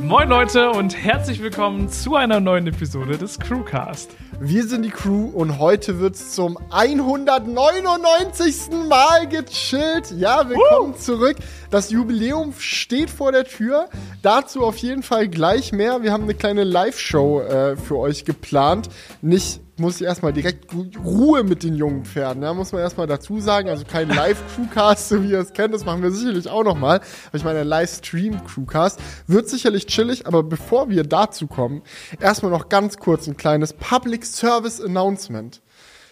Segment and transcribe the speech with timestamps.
[0.00, 4.10] Moin Leute und herzlich willkommen zu einer neuen Episode des Crewcast.
[4.40, 8.70] Wir sind die Crew und heute wird's zum 199.
[8.88, 10.12] Mal gechillt.
[10.16, 10.98] Ja, willkommen uh.
[10.98, 11.36] zurück.
[11.70, 13.88] Das Jubiläum steht vor der Tür.
[14.22, 16.02] Dazu auf jeden Fall gleich mehr.
[16.02, 18.88] Wir haben eine kleine Live-Show äh, für euch geplant.
[19.20, 20.72] Nicht muss ich erstmal direkt
[21.04, 22.42] Ruhe mit den jungen Pferden.
[22.42, 23.68] Da ja, muss man erstmal dazu sagen.
[23.68, 25.74] Also kein Live-Crewcast, so wie ihr es kennt.
[25.74, 27.00] Das machen wir sicherlich auch nochmal.
[27.28, 30.26] Aber ich meine, Livestream-Crewcast wird sicherlich chillig.
[30.26, 31.82] Aber bevor wir dazu kommen,
[32.20, 35.60] erstmal noch ganz kurz ein kleines Public Service Announcement.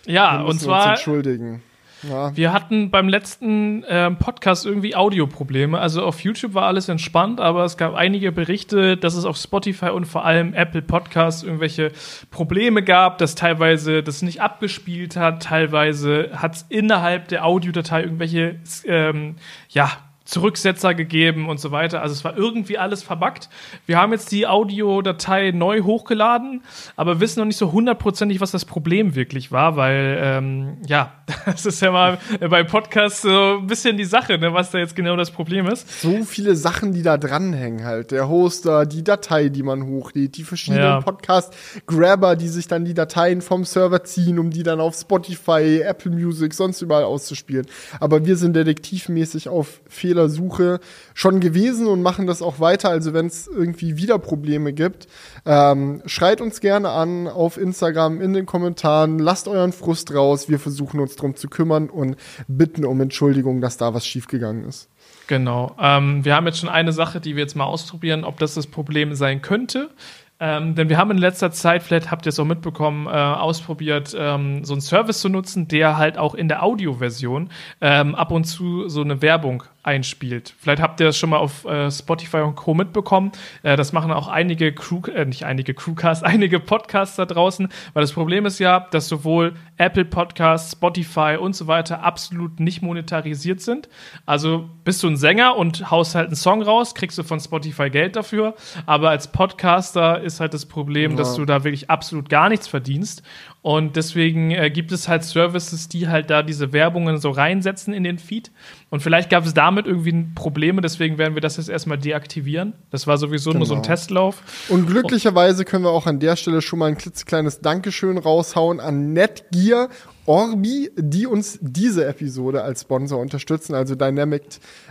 [0.06, 0.90] Ja, und zwar.
[0.90, 1.62] Uns entschuldigen.
[2.02, 2.36] Ja.
[2.36, 5.78] Wir hatten beim letzten äh, Podcast irgendwie Audioprobleme.
[5.78, 9.90] Also auf YouTube war alles entspannt, aber es gab einige Berichte, dass es auf Spotify
[9.90, 11.92] und vor allem Apple Podcasts irgendwelche
[12.30, 18.60] Probleme gab, dass teilweise das nicht abgespielt hat, teilweise hat es innerhalb der Audiodatei irgendwelche
[18.84, 19.36] ähm,
[19.68, 19.90] ja,
[20.26, 22.02] Zurücksetzer gegeben und so weiter.
[22.02, 23.48] Also es war irgendwie alles verbuggt.
[23.86, 26.62] Wir haben jetzt die Audiodatei neu hochgeladen,
[26.96, 31.12] aber wissen noch nicht so hundertprozentig, was das Problem wirklich war, weil ähm, ja,
[31.46, 32.18] das ist ja mal
[32.50, 36.02] bei Podcasts so ein bisschen die Sache, ne, was da jetzt genau das Problem ist.
[36.02, 38.10] So viele Sachen, die da dranhängen halt.
[38.10, 41.00] Der Hoster, die Datei, die man hochlädt, die verschiedenen ja.
[41.00, 46.10] Podcast-Grabber, die sich dann die Dateien vom Server ziehen, um die dann auf Spotify, Apple
[46.10, 47.66] Music, sonst überall auszuspielen.
[48.00, 50.80] Aber wir sind detektivmäßig auf Fehler Fehlersuche
[51.14, 52.88] schon gewesen und machen das auch weiter.
[52.88, 55.08] Also wenn es irgendwie wieder Probleme gibt,
[55.44, 60.48] ähm, schreit uns gerne an auf Instagram in den Kommentaren, lasst euren Frust raus.
[60.48, 62.16] Wir versuchen uns darum zu kümmern und
[62.48, 64.88] bitten um Entschuldigung, dass da was schiefgegangen ist.
[65.26, 65.76] Genau.
[65.80, 68.66] Ähm, wir haben jetzt schon eine Sache, die wir jetzt mal ausprobieren, ob das das
[68.66, 69.90] Problem sein könnte.
[70.38, 74.14] Ähm, denn wir haben in letzter Zeit, vielleicht habt ihr es auch mitbekommen, äh, ausprobiert,
[74.18, 77.48] ähm, so einen Service zu nutzen, der halt auch in der Audioversion
[77.80, 80.54] ähm, ab und zu so eine Werbung einspielt.
[80.58, 82.74] Vielleicht habt ihr das schon mal auf äh, Spotify und Co.
[82.74, 83.30] mitbekommen.
[83.62, 88.00] Äh, das machen auch einige Crew, äh, nicht einige Crewcasts, einige Podcasts da draußen, weil
[88.00, 93.60] das Problem ist ja, dass sowohl Apple Podcasts, Spotify und so weiter absolut nicht monetarisiert
[93.60, 93.88] sind.
[94.26, 97.88] Also bist du ein Sänger und haust halt einen Song raus, kriegst du von Spotify
[97.88, 98.54] Geld dafür,
[98.86, 101.16] aber als Podcaster ist halt das Problem, ja.
[101.18, 103.22] dass du da wirklich absolut gar nichts verdienst.
[103.66, 108.04] Und deswegen äh, gibt es halt Services, die halt da diese Werbungen so reinsetzen in
[108.04, 108.52] den Feed.
[108.90, 112.74] Und vielleicht gab es damit irgendwie Probleme, deswegen werden wir das jetzt erstmal deaktivieren.
[112.92, 113.58] Das war sowieso genau.
[113.58, 113.92] nur so ein genau.
[113.92, 114.40] Testlauf.
[114.68, 119.12] Und glücklicherweise können wir auch an der Stelle schon mal ein klitzekleines Dankeschön raushauen an
[119.12, 119.88] Netgear
[120.26, 124.42] Orbi, die uns diese Episode als Sponsor unterstützen, also Dynamic,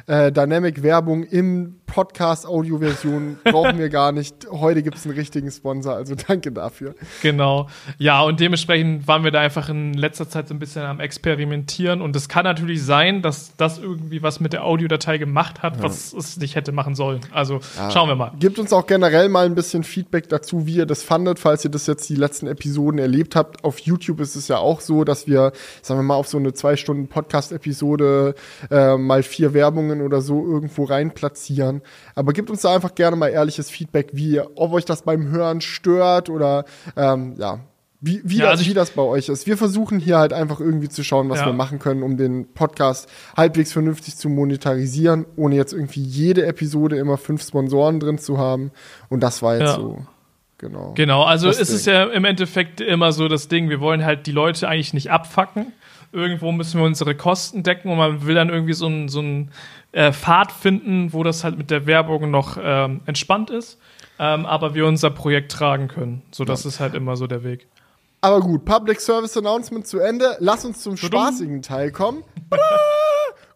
[0.07, 4.47] äh, Dynamic Werbung im Podcast Audioversion brauchen wir gar nicht.
[4.49, 6.95] Heute gibt es einen richtigen Sponsor, also danke dafür.
[7.21, 7.67] Genau.
[7.97, 12.01] Ja, und dementsprechend waren wir da einfach in letzter Zeit so ein bisschen am Experimentieren
[12.01, 15.83] und es kann natürlich sein, dass das irgendwie was mit der Audiodatei gemacht hat, ja.
[15.83, 17.19] was es nicht hätte machen sollen.
[17.31, 17.91] Also ja.
[17.91, 18.31] schauen wir mal.
[18.39, 21.71] Gibt uns auch generell mal ein bisschen Feedback dazu, wie ihr das fandet, falls ihr
[21.71, 23.63] das jetzt die letzten Episoden erlebt habt.
[23.65, 26.53] Auf YouTube ist es ja auch so, dass wir, sagen wir mal, auf so eine
[26.53, 28.35] zwei Stunden Podcast-Episode
[28.69, 31.81] äh, mal vier Werbungen oder so irgendwo rein platzieren.
[32.15, 35.61] Aber gebt uns da einfach gerne mal ehrliches Feedback, wie, ob euch das beim Hören
[35.61, 36.65] stört oder
[36.95, 37.59] ähm, ja,
[38.01, 39.47] wie, wie, ja, also das, wie das bei euch ist.
[39.47, 41.47] Wir versuchen hier halt einfach irgendwie zu schauen, was ja.
[41.47, 46.97] wir machen können, um den Podcast halbwegs vernünftig zu monetarisieren, ohne jetzt irgendwie jede Episode
[46.97, 48.71] immer fünf Sponsoren drin zu haben.
[49.09, 49.75] Und das war jetzt ja.
[49.75, 50.05] so
[50.57, 50.93] Genau.
[50.95, 51.75] Genau, also das ist Ding.
[51.75, 55.11] es ja im Endeffekt immer so das Ding, wir wollen halt die Leute eigentlich nicht
[55.11, 55.73] abfacken.
[56.11, 59.21] Irgendwo müssen wir unsere Kosten decken und man will dann irgendwie so einen so
[59.91, 63.79] äh, Pfad finden, wo das halt mit der Werbung noch ähm, entspannt ist,
[64.17, 66.21] ähm, aber wir unser Projekt tragen können.
[66.31, 66.69] So, das ja.
[66.69, 67.67] ist halt immer so der Weg.
[68.21, 70.37] Aber gut, Public Service Announcement zu Ende.
[70.39, 72.23] Lass uns zum spaßigen Teil kommen.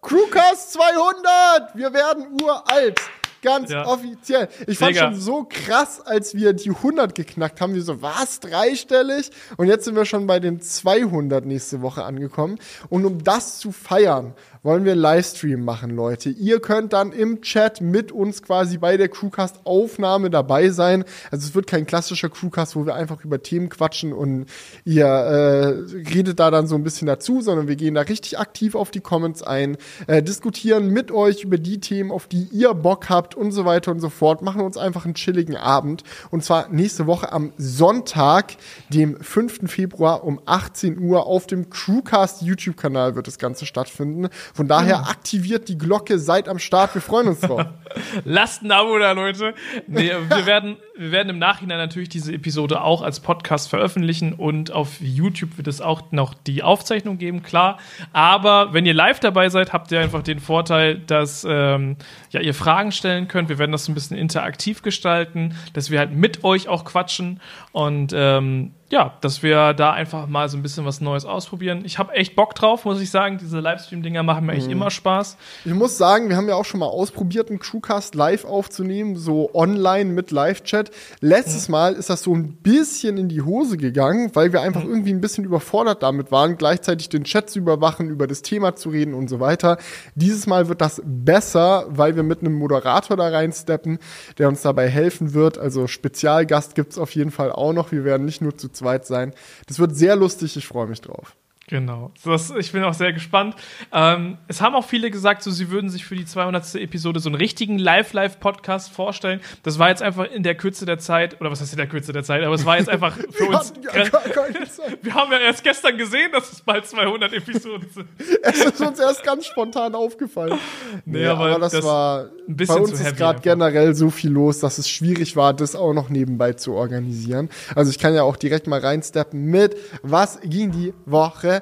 [0.02, 1.76] Crewcast 200!
[1.76, 3.00] Wir werden uralt.
[3.42, 3.86] Ganz ja.
[3.86, 4.50] offiziell.
[4.68, 5.12] Ich fand Mega.
[5.12, 7.74] schon so krass, als wir die 100 geknackt haben.
[7.74, 8.40] Wir so, was?
[8.40, 9.32] Dreistellig?
[9.58, 12.60] Und jetzt sind wir schon bei den 200 nächste Woche angekommen.
[12.90, 16.30] Und um das zu feiern, wollen wir einen Livestream machen, Leute.
[16.30, 21.06] Ihr könnt dann im Chat mit uns quasi bei der Crewcast-Aufnahme dabei sein.
[21.32, 24.48] Also es wird kein klassischer Crewcast, wo wir einfach über Themen quatschen und
[24.84, 25.68] ihr äh,
[26.14, 29.00] redet da dann so ein bisschen dazu, sondern wir gehen da richtig aktiv auf die
[29.00, 29.78] Comments ein,
[30.08, 33.92] äh, diskutieren mit euch über die Themen, auf die ihr Bock habt und so weiter
[33.92, 34.42] und so fort.
[34.42, 36.04] Machen uns einfach einen chilligen Abend.
[36.32, 38.58] Und zwar nächste Woche am Sonntag,
[38.90, 39.72] dem 5.
[39.72, 44.30] Februar um 18 Uhr auf dem Crewcast YouTube-Kanal wird das Ganze stattfinden.
[44.54, 47.66] Von daher aktiviert die Glocke, seid am Start, wir freuen uns drauf.
[48.24, 49.54] Lasst ein Abo da, Leute.
[49.88, 54.72] Nee, wir werden, wir werden im Nachhinein natürlich diese Episode auch als Podcast veröffentlichen und
[54.72, 57.80] auf YouTube wird es auch noch die Aufzeichnung geben, klar.
[58.14, 61.98] Aber wenn ihr live dabei seid, habt ihr einfach den Vorteil, dass ähm,
[62.32, 63.50] ja, ihr Fragen stellen stellen könnt.
[63.50, 67.40] Wir werden das ein bisschen interaktiv gestalten, dass wir halt mit euch auch quatschen
[67.72, 71.84] und ähm, ja, dass wir da einfach mal so ein bisschen was Neues ausprobieren.
[71.86, 73.38] Ich habe echt Bock drauf, muss ich sagen.
[73.38, 74.74] Diese Livestream-Dinger machen mir echt mhm.
[74.74, 75.38] immer Spaß.
[75.64, 79.52] Ich muss sagen, wir haben ja auch schon mal ausprobiert, einen Crewcast live aufzunehmen, so
[79.54, 80.90] online mit Live-Chat.
[81.22, 81.74] Letztes mhm.
[81.74, 84.90] Mal ist das so ein bisschen in die Hose gegangen, weil wir einfach mhm.
[84.90, 88.90] irgendwie ein bisschen überfordert damit waren, gleichzeitig den Chat zu überwachen, über das Thema zu
[88.90, 89.78] reden und so weiter.
[90.16, 94.00] Dieses Mal wird das besser, weil wir mit einem Moderator da reinsteppen,
[94.40, 95.60] der uns dabei helfen wird.
[95.60, 97.92] Also Spezialgast gibt's auf jeden Fall auch noch.
[97.92, 99.34] Wir werden nicht nur zu zweit sein.
[99.68, 101.36] Das wird sehr lustig, ich freue mich drauf.
[101.70, 102.12] Genau.
[102.26, 103.56] Das, ich bin auch sehr gespannt.
[103.94, 106.74] Ähm, es haben auch viele gesagt, so, sie würden sich für die 200.
[106.74, 109.40] Episode so einen richtigen Live-Live-Podcast vorstellen.
[109.62, 112.12] Das war jetzt einfach in der Kürze der Zeit, oder was heißt in der Kürze
[112.12, 113.72] der Zeit, aber es war jetzt einfach für uns.
[113.94, 114.04] Ja
[115.04, 118.08] Wir haben ja erst gestern gesehen, dass es bald 200 Episoden sind.
[118.42, 120.58] es ist uns erst ganz spontan aufgefallen.
[121.06, 122.30] Nee, nee aber, aber, das, das war.
[122.48, 126.10] bei uns ist gerade generell so viel los, dass es schwierig war, das auch noch
[126.10, 127.50] nebenbei zu organisieren.
[127.76, 131.59] Also ich kann ja auch direkt mal reinsteppen mit, was ging die Woche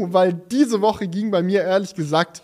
[0.00, 2.42] weil diese Woche ging bei mir ehrlich gesagt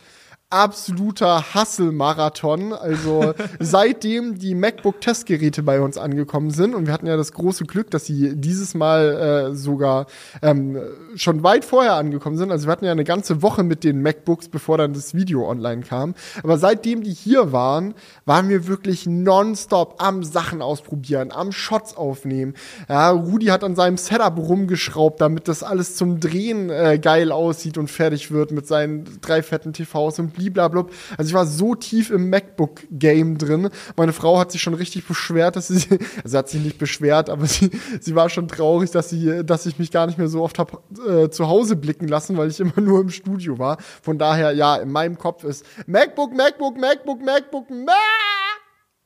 [0.50, 2.72] absoluter Hustle-Marathon.
[2.72, 7.90] Also seitdem die MacBook-Testgeräte bei uns angekommen sind und wir hatten ja das große Glück,
[7.90, 10.06] dass sie dieses Mal äh, sogar
[10.42, 10.78] ähm,
[11.16, 12.50] schon weit vorher angekommen sind.
[12.52, 15.82] Also wir hatten ja eine ganze Woche mit den MacBooks, bevor dann das Video online
[15.82, 16.14] kam.
[16.42, 17.94] Aber seitdem die hier waren,
[18.24, 22.54] waren wir wirklich nonstop am Sachen ausprobieren, am Shots aufnehmen.
[22.88, 27.78] Ja, Rudi hat an seinem Setup rumgeschraubt, damit das alles zum Drehen äh, geil aussieht
[27.78, 30.86] und fertig wird mit seinen drei fetten TVs und blablabla.
[31.16, 33.70] Also ich war so tief im MacBook-Game drin.
[33.96, 37.46] Meine Frau hat sich schon richtig beschwert, dass sie, also hat sich nicht beschwert, aber
[37.46, 37.70] sie,
[38.00, 40.82] sie war schon traurig, dass sie, dass ich mich gar nicht mehr so oft hab
[41.06, 43.78] äh, zu Hause blicken lassen, weil ich immer nur im Studio war.
[44.02, 47.70] Von daher, ja, in meinem Kopf ist MacBook, MacBook, MacBook, MacBook,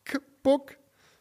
[0.04, 0.78] MacBook.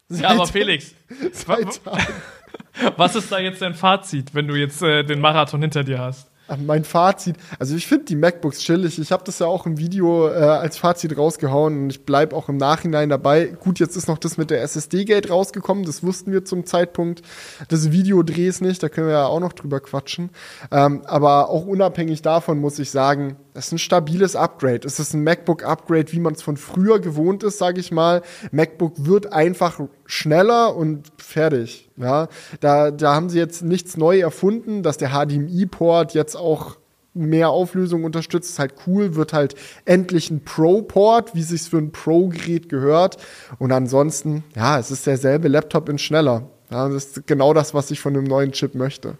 [0.09, 0.93] Ja, aber Felix,
[2.97, 6.31] was ist da jetzt dein Fazit, wenn du jetzt äh, den Marathon hinter dir hast?
[6.65, 8.99] Mein Fazit, also ich finde die MacBooks chillig.
[8.99, 12.49] Ich habe das ja auch im Video äh, als Fazit rausgehauen und ich bleibe auch
[12.49, 13.45] im Nachhinein dabei.
[13.45, 17.21] Gut, jetzt ist noch das mit der SSD-Gate rausgekommen, das wussten wir zum Zeitpunkt
[17.69, 20.29] des Videodrehs nicht, da können wir ja auch noch drüber quatschen.
[20.71, 24.85] Ähm, aber auch unabhängig davon muss ich sagen, es ist ein stabiles Upgrade.
[24.85, 28.21] Es ist ein MacBook-Upgrade, wie man es von früher gewohnt ist, sage ich mal.
[28.51, 31.89] MacBook wird einfach schneller und fertig.
[31.97, 32.27] Ja,
[32.59, 36.77] da, da haben sie jetzt nichts neu erfunden, dass der HDMI-Port jetzt auch
[37.13, 39.55] mehr Auflösung unterstützt, ist halt cool, wird halt
[39.85, 43.17] endlich ein Pro-Port, wie sich's für ein Pro-Gerät gehört.
[43.59, 46.43] Und ansonsten, ja, es ist derselbe Laptop in schneller.
[46.69, 49.17] Ja, das ist genau das, was ich von einem neuen Chip möchte.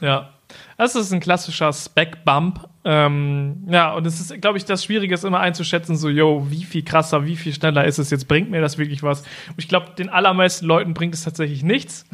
[0.00, 0.37] Ja,
[0.76, 2.68] das ist ein klassischer Spec-Bump.
[2.84, 6.64] Ähm, ja, und es ist, glaube ich, das Schwierige ist immer einzuschätzen, so, yo, wie
[6.64, 9.20] viel krasser, wie viel schneller ist es jetzt, bringt mir das wirklich was?
[9.20, 12.06] Und ich glaube, den allermeisten Leuten bringt es tatsächlich nichts.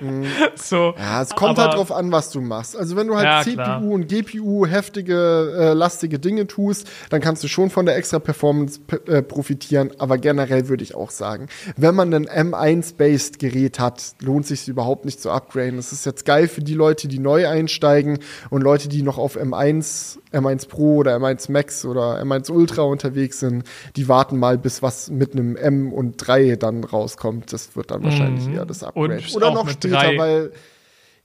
[0.00, 0.24] Mhm.
[0.56, 2.76] so, ja, es kommt halt drauf an, was du machst.
[2.76, 3.82] Also wenn du halt ja, CPU klar.
[3.82, 8.80] und GPU heftige, äh, lastige Dinge tust, dann kannst du schon von der extra Performance
[9.06, 9.92] äh, profitieren.
[9.98, 15.04] Aber generell würde ich auch sagen, wenn man ein M1-based Gerät hat, lohnt sich überhaupt
[15.04, 15.76] nicht zu upgraden.
[15.76, 18.18] Das ist jetzt geil für die Leute, die neu einsteigen
[18.50, 23.40] und Leute, die noch auf M1 M1 Pro oder M1 Max oder M1 Ultra unterwegs
[23.40, 23.64] sind,
[23.96, 27.52] die warten mal, bis was mit einem M und 3 dann rauskommt.
[27.52, 28.54] Das wird dann wahrscheinlich mhm.
[28.54, 29.14] eher das Upgrade.
[29.14, 30.18] Und oder noch später, 3.
[30.18, 30.52] weil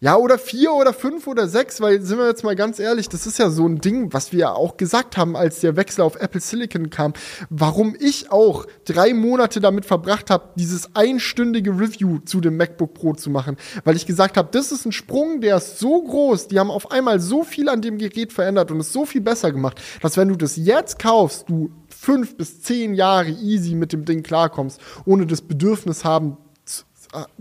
[0.04, 3.26] ja, oder vier oder fünf oder sechs, weil sind wir jetzt mal ganz ehrlich, das
[3.26, 6.18] ist ja so ein Ding, was wir ja auch gesagt haben, als der Wechsel auf
[6.18, 7.14] Apple Silicon kam,
[7.50, 13.14] warum ich auch drei Monate damit verbracht habe, dieses einstündige Review zu dem MacBook Pro
[13.14, 16.60] zu machen, weil ich gesagt habe, das ist ein Sprung, der ist so groß, die
[16.60, 19.82] haben auf einmal so viel an dem Gerät verändert und es so viel besser gemacht,
[20.02, 24.22] dass wenn du das jetzt kaufst, du fünf bis zehn Jahre easy mit dem Ding
[24.22, 26.36] klarkommst, ohne das Bedürfnis haben,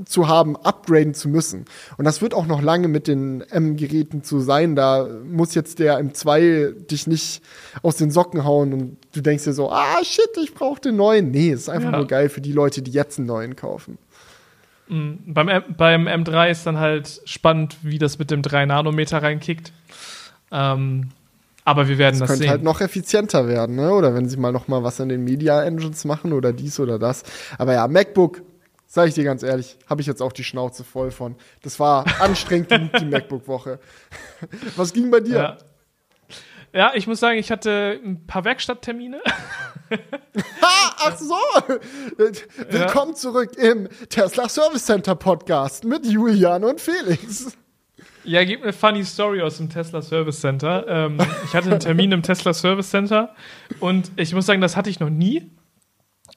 [0.04, 1.64] zu haben, upgraden zu müssen.
[1.96, 4.76] Und das wird auch noch lange mit den M-Geräten zu sein.
[4.76, 7.42] Da muss jetzt der M2 dich nicht
[7.82, 11.30] aus den Socken hauen und du denkst dir so, ah shit, ich brauche den neuen.
[11.30, 11.98] Nee, es ist einfach ja.
[11.98, 13.98] nur geil für die Leute, die jetzt einen neuen kaufen.
[14.88, 15.18] Mhm.
[15.26, 19.72] Beim, M beim M3 ist dann halt spannend, wie das mit dem 3 Nanometer reinkickt.
[20.50, 21.10] Ähm,
[21.64, 23.92] aber wir werden das, das könnte halt noch effizienter werden, ne?
[23.92, 26.98] Oder wenn sie mal noch mal was an den Media Engines machen oder dies oder
[26.98, 27.22] das.
[27.56, 28.42] Aber ja, MacBook
[28.94, 31.34] Sag ich dir ganz ehrlich, habe ich jetzt auch die Schnauze voll von.
[31.62, 32.70] Das war anstrengend
[33.00, 33.80] die MacBook-Woche.
[34.76, 35.34] Was ging bei dir?
[35.34, 35.58] Ja.
[36.75, 36.92] ja.
[36.94, 39.22] ich muss sagen, ich hatte ein paar Werkstatttermine.
[40.61, 41.34] ach so!
[42.68, 43.16] Willkommen ja.
[43.16, 47.56] zurück im Tesla Service Center Podcast mit Julian und Felix.
[48.25, 50.87] Ja, gib eine funny Story aus dem Tesla Service Center.
[50.87, 53.34] Ähm, ich hatte einen Termin im Tesla Service Center
[53.80, 55.50] und ich muss sagen, das hatte ich noch nie.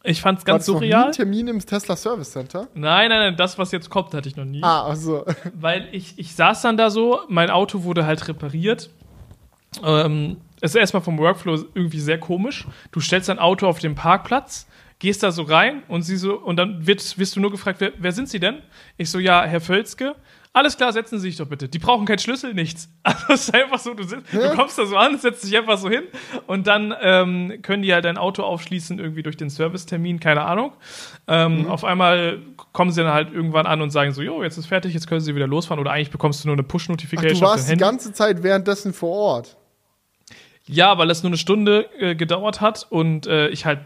[0.06, 0.90] Ich fand es ganz surreal.
[0.90, 2.68] Noch nie einen Termin im Tesla Service Center?
[2.74, 4.62] Nein, nein, nein, das, was jetzt kommt, hatte ich noch nie.
[4.64, 5.26] Ah, also.
[5.54, 8.90] Weil ich, ich saß dann da so, mein Auto wurde halt repariert.
[9.84, 12.66] Ähm, es ist erstmal vom Workflow irgendwie sehr komisch.
[12.92, 14.68] Du stellst dein Auto auf den Parkplatz,
[15.00, 17.92] gehst da so rein und sie so, und dann wird, wirst du nur gefragt, wer,
[17.98, 18.60] wer sind Sie denn?
[18.98, 20.16] Ich so, ja, Herr Völzke.
[20.56, 21.68] Alles klar, setzen Sie sich doch bitte.
[21.68, 22.88] Die brauchen keinen Schlüssel, nichts.
[23.04, 25.78] Also es ist einfach so, du, sitzt, du kommst da so an, setzt dich einfach
[25.78, 26.04] so hin
[26.48, 30.72] und dann ähm, können die halt dein Auto aufschließen, irgendwie durch den Servicetermin, keine Ahnung.
[31.28, 31.68] Ähm, mhm.
[31.68, 32.40] Auf einmal
[32.72, 35.20] kommen sie dann halt irgendwann an und sagen so, jo, jetzt ist fertig, jetzt können
[35.20, 37.42] sie wieder losfahren oder eigentlich bekommst du nur eine Push-Notification.
[37.42, 39.58] Du warst die ganze Zeit währenddessen vor Ort.
[40.68, 43.80] Ja, weil es nur eine Stunde äh, gedauert hat und äh, ich halt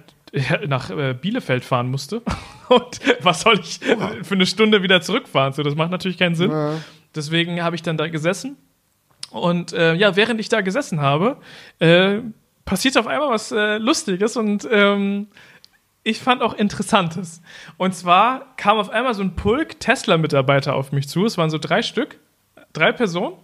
[0.67, 2.21] nach äh, Bielefeld fahren musste.
[2.69, 5.53] Und was soll ich für eine Stunde wieder zurückfahren?
[5.53, 6.51] So, das macht natürlich keinen Sinn.
[6.51, 6.73] Ja.
[7.15, 8.57] Deswegen habe ich dann da gesessen.
[9.31, 11.37] Und äh, ja, während ich da gesessen habe,
[11.79, 12.19] äh,
[12.65, 15.27] passiert auf einmal was äh, Lustiges und ähm,
[16.03, 17.41] ich fand auch Interessantes.
[17.77, 21.25] Und zwar kam auf einmal so ein Pulk Tesla-Mitarbeiter auf mich zu.
[21.25, 22.19] Es waren so drei Stück,
[22.73, 23.35] drei Personen.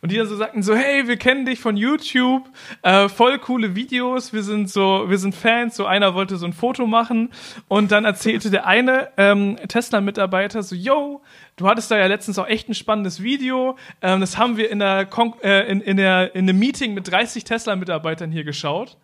[0.00, 2.48] Und die dann so sagten so, hey, wir kennen dich von YouTube,
[2.82, 6.52] äh, voll coole Videos, wir sind so, wir sind Fans, so einer wollte so ein
[6.52, 7.30] Foto machen
[7.68, 11.22] und dann erzählte der eine ähm, Tesla-Mitarbeiter so, yo,
[11.56, 14.78] du hattest da ja letztens auch echt ein spannendes Video, ähm, das haben wir in
[14.78, 18.96] der, Kon äh, in, in der, in einem Meeting mit 30 Tesla-Mitarbeitern hier geschaut.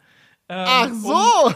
[0.49, 1.47] Ähm, Ach so!
[1.47, 1.55] Um,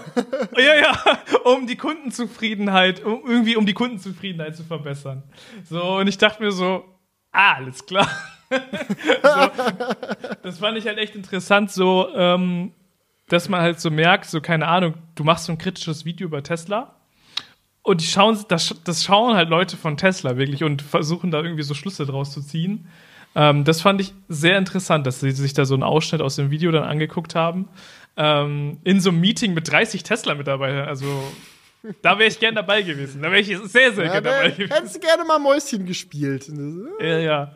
[0.56, 5.24] ja, ja, um die Kundenzufriedenheit, um irgendwie um die Kundenzufriedenheit zu verbessern.
[5.68, 6.84] So, und ich dachte mir so,
[7.32, 8.08] ah, alles klar
[9.22, 12.72] so, das fand ich halt echt interessant, so, ähm,
[13.28, 16.42] dass man halt so merkt, so, keine Ahnung, du machst so ein kritisches Video über
[16.42, 16.96] Tesla
[17.82, 21.62] und die schauen, das, das schauen halt Leute von Tesla wirklich und versuchen da irgendwie
[21.62, 22.88] so Schlüsse draus zu ziehen.
[23.34, 26.50] Ähm, das fand ich sehr interessant, dass sie sich da so einen Ausschnitt aus dem
[26.50, 27.68] Video dann angeguckt haben.
[28.16, 30.88] Ähm, in so einem Meeting mit 30 Tesla-Mitarbeitern.
[30.88, 31.06] Also
[32.02, 33.22] da wäre ich gern dabei gewesen.
[33.22, 34.72] Da wäre ich sehr, sehr ja, gern dabei gewesen.
[34.72, 36.50] Hättest du gerne mal Mäuschen gespielt.
[37.00, 37.52] Ja, ja.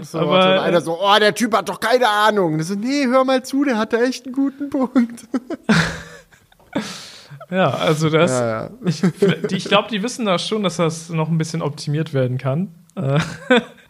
[0.00, 2.54] So, Aber, und einer so, oh, der Typ hat doch keine Ahnung.
[2.54, 5.26] Und so, nee, hör mal zu, der hat da echt einen guten Punkt.
[7.50, 8.30] ja, also das.
[8.30, 8.70] Ja, ja.
[8.86, 9.02] Ich,
[9.52, 12.74] ich glaube, die wissen da schon, dass das noch ein bisschen optimiert werden kann.
[12.94, 13.18] Äh.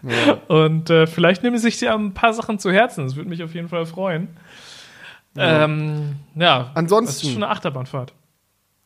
[0.49, 3.05] Und äh, vielleicht nehmen sie sich ja ein paar Sachen zu Herzen.
[3.05, 4.29] Das würde mich auf jeden Fall freuen.
[5.37, 7.07] Ja, ähm, ja ansonsten.
[7.07, 8.13] Das ist schon eine Achterbahnfahrt.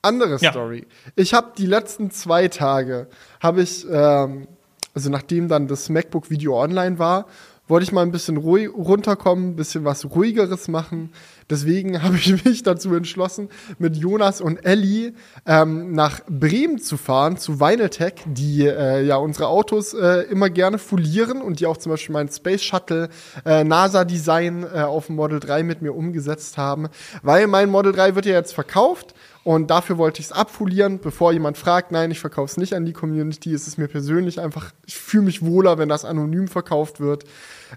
[0.06, 0.86] Andere Story.
[1.14, 3.08] Ich habe die letzten zwei Tage,
[3.40, 4.48] habe ich ähm,
[4.96, 7.26] also nachdem dann das MacBook-Video online war,
[7.68, 11.12] wollte ich mal ein bisschen ruhig runterkommen, ein bisschen was ruhigeres machen.
[11.50, 15.12] Deswegen habe ich mich dazu entschlossen, mit Jonas und Ellie
[15.44, 20.78] ähm, nach Bremen zu fahren, zu Vinyltech, die äh, ja unsere Autos äh, immer gerne
[20.78, 23.10] folieren und die auch zum Beispiel mein Space Shuttle
[23.44, 26.88] äh, NASA-Design äh, auf dem Model 3 mit mir umgesetzt haben.
[27.22, 29.14] Weil mein Model 3 wird ja jetzt verkauft
[29.46, 32.84] und dafür wollte ich es abfolieren, bevor jemand fragt, nein, ich verkaufe es nicht an
[32.84, 33.54] die Community.
[33.54, 37.22] Es ist mir persönlich einfach, ich fühle mich wohler, wenn das anonym verkauft wird.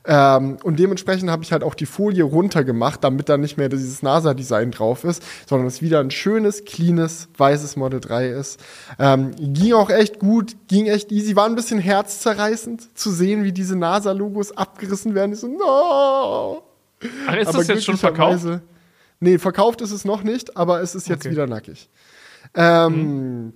[0.04, 4.02] Ähm, und dementsprechend habe ich halt auch die Folie runtergemacht, damit da nicht mehr dieses
[4.02, 8.60] NASA-Design drauf ist, sondern es wieder ein schönes, cleanes, weißes Model 3 ist.
[8.98, 13.52] Ähm, ging auch echt gut, ging echt easy, war ein bisschen herzzerreißend zu sehen, wie
[13.52, 15.34] diese NASA-Logos abgerissen werden.
[15.34, 16.64] Ich so, no!
[17.28, 18.48] Ach, ist das jetzt schon verkauft?
[19.20, 21.32] Nee, verkauft ist es noch nicht, aber es ist jetzt okay.
[21.32, 21.90] wieder nackig.
[22.56, 23.54] Ähm, mhm.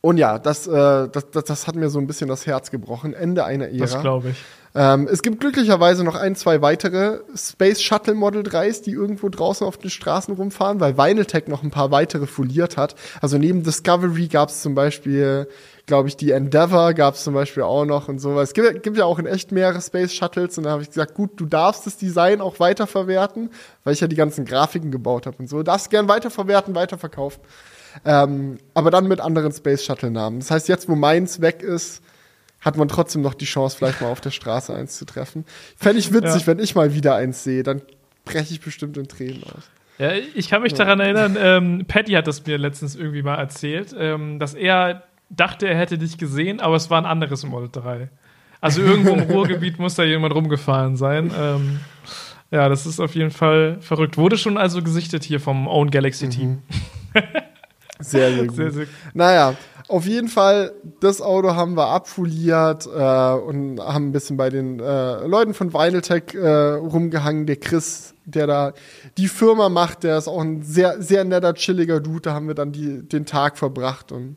[0.00, 3.12] Und ja, das, äh, das, das, das, hat mir so ein bisschen das Herz gebrochen.
[3.12, 3.78] Ende einer Ära.
[3.78, 4.44] Das glaube ich.
[4.76, 9.66] Ähm, es gibt glücklicherweise noch ein, zwei weitere Space Shuttle Model 3s, die irgendwo draußen
[9.66, 12.94] auf den Straßen rumfahren, weil Vinyltech noch ein paar weitere foliert hat.
[13.22, 15.48] Also neben Discovery gab es zum Beispiel
[15.86, 18.48] glaube ich, die Endeavour gab es zum Beispiel auch noch und sowas.
[18.48, 21.14] Es gibt, gibt ja auch in echt mehrere Space Shuttles und da habe ich gesagt,
[21.14, 23.50] gut, du darfst das Design auch weiterverwerten,
[23.84, 25.62] weil ich ja die ganzen Grafiken gebaut habe und so.
[25.62, 27.40] Darfst gern weiterverwerten, weiterverkaufen.
[28.04, 30.40] Ähm, aber dann mit anderen Space Shuttle-Namen.
[30.40, 32.02] Das heißt, jetzt, wo meins weg ist,
[32.66, 35.44] hat man trotzdem noch die Chance, vielleicht mal auf der Straße eins zu treffen.
[35.76, 36.46] Fände ich witzig, ja.
[36.48, 37.80] wenn ich mal wieder eins sehe, dann
[38.24, 39.70] breche ich bestimmt in Tränen aus.
[39.98, 40.78] Ja, ich kann mich ja.
[40.78, 45.68] daran erinnern, ähm, Patty hat das mir letztens irgendwie mal erzählt, ähm, dass er dachte,
[45.68, 48.08] er hätte dich gesehen, aber es war ein anderes Model 3.
[48.60, 51.30] Also irgendwo im Ruhrgebiet muss da jemand rumgefahren sein.
[51.38, 51.78] Ähm,
[52.50, 54.18] ja, das ist auf jeden Fall verrückt.
[54.18, 56.62] Wurde schon also gesichtet hier vom Own Galaxy Team.
[57.14, 57.22] Mhm.
[58.00, 58.56] Sehr, sehr gut.
[58.56, 58.94] Sehr, sehr gut.
[59.14, 59.54] Naja,
[59.88, 64.80] auf jeden Fall, das Auto haben wir abfoliert äh, und haben ein bisschen bei den
[64.80, 67.46] äh, Leuten von Vinyltech äh, rumgehangen.
[67.46, 68.72] Der Chris, der da
[69.16, 72.22] die Firma macht, der ist auch ein sehr, sehr netter, chilliger Dude.
[72.22, 74.36] Da haben wir dann die, den Tag verbracht und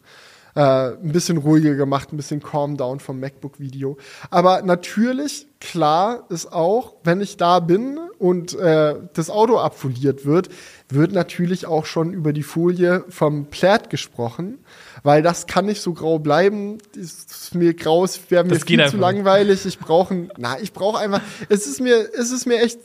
[0.56, 3.98] äh, ein bisschen ruhiger gemacht, ein bisschen calm down vom MacBook-Video.
[4.29, 10.50] Aber natürlich, klar ist auch, wenn ich da bin und äh, das Auto abfoliert wird,
[10.89, 14.60] wird natürlich auch schon über die Folie vom Plaid gesprochen,
[15.03, 16.79] weil das kann nicht so grau bleiben.
[16.96, 19.65] Das ist mir grau, es wäre mir viel zu langweilig.
[19.65, 21.22] Ich brauche, na, ich brauche einfach.
[21.48, 22.79] Es ist mir, es ist mir echt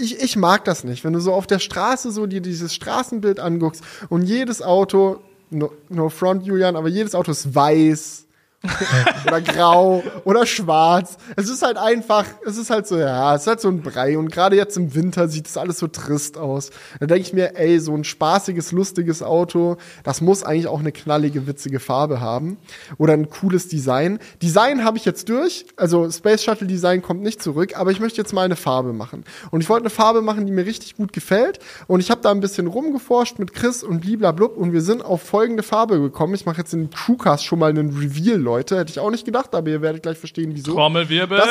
[0.00, 3.40] ich, ich mag das nicht, wenn du so auf der Straße so dir dieses Straßenbild
[3.40, 8.27] anguckst und jedes Auto no, no front, Julian, aber jedes Auto ist weiß
[9.26, 11.16] oder grau oder schwarz.
[11.36, 14.18] Es ist halt einfach, es ist halt so, ja, es ist halt so ein Brei.
[14.18, 16.70] Und gerade jetzt im Winter sieht es alles so trist aus.
[16.98, 20.90] Da denke ich mir, ey, so ein spaßiges, lustiges Auto, das muss eigentlich auch eine
[20.90, 22.58] knallige, witzige Farbe haben.
[22.96, 24.18] Oder ein cooles Design.
[24.42, 25.66] Design habe ich jetzt durch.
[25.76, 29.24] Also Space Shuttle Design kommt nicht zurück, aber ich möchte jetzt mal eine Farbe machen.
[29.52, 31.60] Und ich wollte eine Farbe machen, die mir richtig gut gefällt.
[31.86, 35.22] Und ich habe da ein bisschen rumgeforscht mit Chris und bliblablub und wir sind auf
[35.22, 36.34] folgende Farbe gekommen.
[36.34, 38.78] Ich mache jetzt in Crewcast schon mal einen Reveal Leute.
[38.78, 40.72] Hätte ich auch nicht gedacht, aber ihr werdet gleich verstehen, wieso.
[40.72, 41.36] Trommelwirbel.
[41.36, 41.48] Das,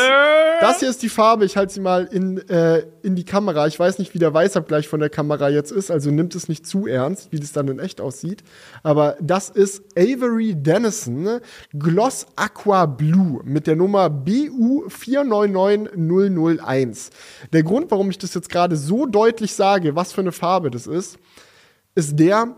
[0.59, 1.45] das hier ist die Farbe.
[1.45, 3.67] Ich halte sie mal in, äh, in die Kamera.
[3.67, 6.65] Ich weiß nicht, wie der Weißabgleich von der Kamera jetzt ist, also nimmt es nicht
[6.65, 8.43] zu ernst, wie das dann in echt aussieht.
[8.81, 11.39] Aber das ist Avery Dennison
[11.73, 17.11] Gloss Aqua Blue mit der Nummer BU 499001.
[17.53, 20.87] Der Grund, warum ich das jetzt gerade so deutlich sage, was für eine Farbe das
[20.87, 21.19] ist,
[21.93, 22.55] ist der,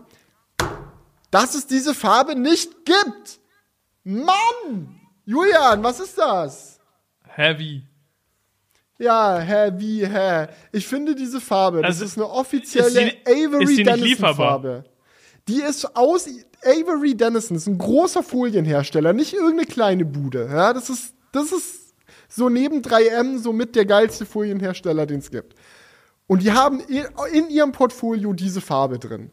[1.30, 3.39] dass es diese Farbe nicht gibt.
[4.04, 5.00] Mann!
[5.24, 6.80] Julian, was ist das?
[7.24, 7.84] Heavy.
[8.98, 10.48] Ja, wie, hä.
[10.72, 14.84] Ich finde diese Farbe, also, das ist eine offizielle ist die, Avery ist Dennison Farbe.
[15.48, 16.28] Die ist aus
[16.62, 20.46] Avery Dennison, das ist ein großer Folienhersteller, nicht irgendeine kleine Bude.
[20.52, 21.94] Ja, das ist, das ist
[22.28, 25.54] so neben 3M so mit der geilste Folienhersteller, den es gibt.
[26.26, 29.32] Und die haben in ihrem Portfolio diese Farbe drin.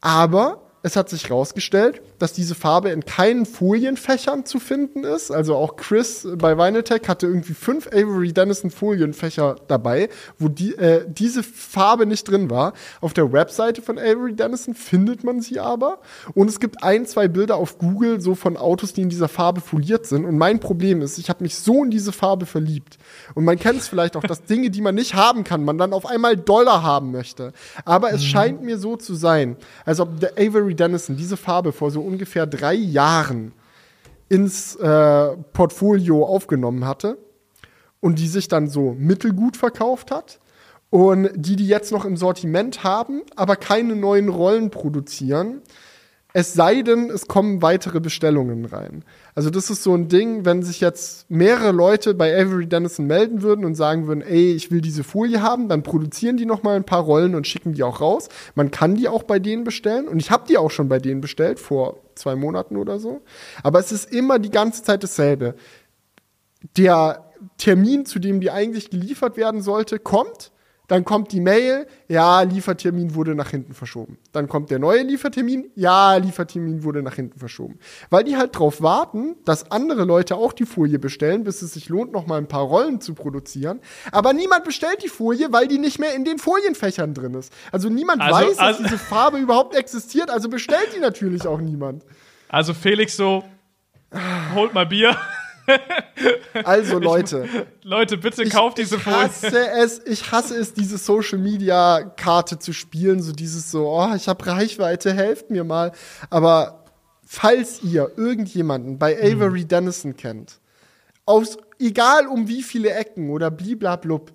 [0.00, 5.30] Aber es hat sich herausgestellt, dass diese Farbe in keinen Folienfächern zu finden ist.
[5.30, 10.08] Also auch Chris bei Vinyltech hatte irgendwie fünf Avery Dennison Folienfächer dabei,
[10.38, 12.72] wo die, äh, diese Farbe nicht drin war.
[13.00, 15.98] Auf der Webseite von Avery Dennison findet man sie aber.
[16.34, 19.60] Und es gibt ein, zwei Bilder auf Google so von Autos, die in dieser Farbe
[19.60, 20.24] foliert sind.
[20.24, 22.98] Und mein Problem ist, ich habe mich so in diese Farbe verliebt.
[23.34, 25.92] Und man kennt es vielleicht auch, dass Dinge, die man nicht haben kann, man dann
[25.92, 27.52] auf einmal Dollar haben möchte.
[27.84, 28.26] Aber es mhm.
[28.26, 32.46] scheint mir so zu sein, als ob der Avery Dennison diese Farbe vor so ungefähr
[32.46, 33.52] drei Jahren
[34.28, 37.18] ins äh, Portfolio aufgenommen hatte
[38.00, 40.40] und die sich dann so mittelgut verkauft hat
[40.90, 45.62] und die die jetzt noch im Sortiment haben, aber keine neuen Rollen produzieren.
[46.38, 49.06] Es sei denn, es kommen weitere Bestellungen rein.
[49.34, 53.40] Also das ist so ein Ding, wenn sich jetzt mehrere Leute bei Avery Dennison melden
[53.40, 56.76] würden und sagen würden, ey, ich will diese Folie haben, dann produzieren die noch mal
[56.76, 58.28] ein paar Rollen und schicken die auch raus.
[58.54, 61.22] Man kann die auch bei denen bestellen und ich habe die auch schon bei denen
[61.22, 63.22] bestellt vor zwei Monaten oder so.
[63.62, 65.54] Aber es ist immer die ganze Zeit dasselbe.
[66.76, 70.52] Der Termin, zu dem die eigentlich geliefert werden sollte, kommt
[70.88, 74.18] dann kommt die Mail, ja, Liefertermin wurde nach hinten verschoben.
[74.32, 77.78] Dann kommt der neue Liefertermin, ja, Liefertermin wurde nach hinten verschoben.
[78.10, 81.88] Weil die halt drauf warten, dass andere Leute auch die Folie bestellen, bis es sich
[81.88, 83.80] lohnt, noch mal ein paar Rollen zu produzieren.
[84.12, 87.52] Aber niemand bestellt die Folie, weil die nicht mehr in den Folienfächern drin ist.
[87.72, 91.60] Also niemand also, weiß, also, dass diese Farbe überhaupt existiert, also bestellt die natürlich auch
[91.60, 92.04] niemand.
[92.48, 93.42] Also Felix so,
[94.54, 95.16] holt mal Bier.
[96.64, 97.48] Also Leute.
[97.82, 99.18] Leute, bitte kauft diese Folie.
[99.18, 103.88] Ich hasse es, ich hasse es, diese Social Media Karte zu spielen, so dieses so,
[103.88, 105.92] oh, ich habe Reichweite, helft mir mal.
[106.30, 106.84] Aber
[107.26, 109.36] falls ihr irgendjemanden bei hm.
[109.36, 109.68] Avery hm.
[109.68, 110.60] Dennison kennt,
[111.26, 114.32] aus, egal um wie viele Ecken oder bliblablub,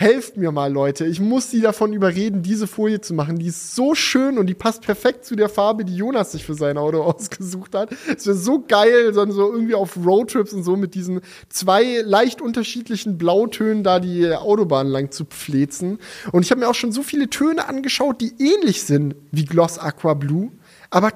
[0.00, 1.06] helft mir mal, Leute.
[1.06, 3.40] Ich muss sie davon überreden, diese Folie zu machen.
[3.40, 6.54] Die ist so schön und die passt perfekt zu der Farbe, die Jonas sich für
[6.54, 7.90] sein Auto ausgesucht hat.
[8.16, 13.18] Es wäre so geil, so irgendwie auf Roadtrips und so mit diesen zwei leicht unterschiedlichen
[13.18, 15.98] Blautönen da die Autobahn lang zu pflezen.
[16.30, 19.80] Und ich habe mir auch schon so viele Töne angeschaut, die ähnlich sind wie Gloss
[19.80, 20.52] Aqua Blue.
[20.90, 21.10] Aber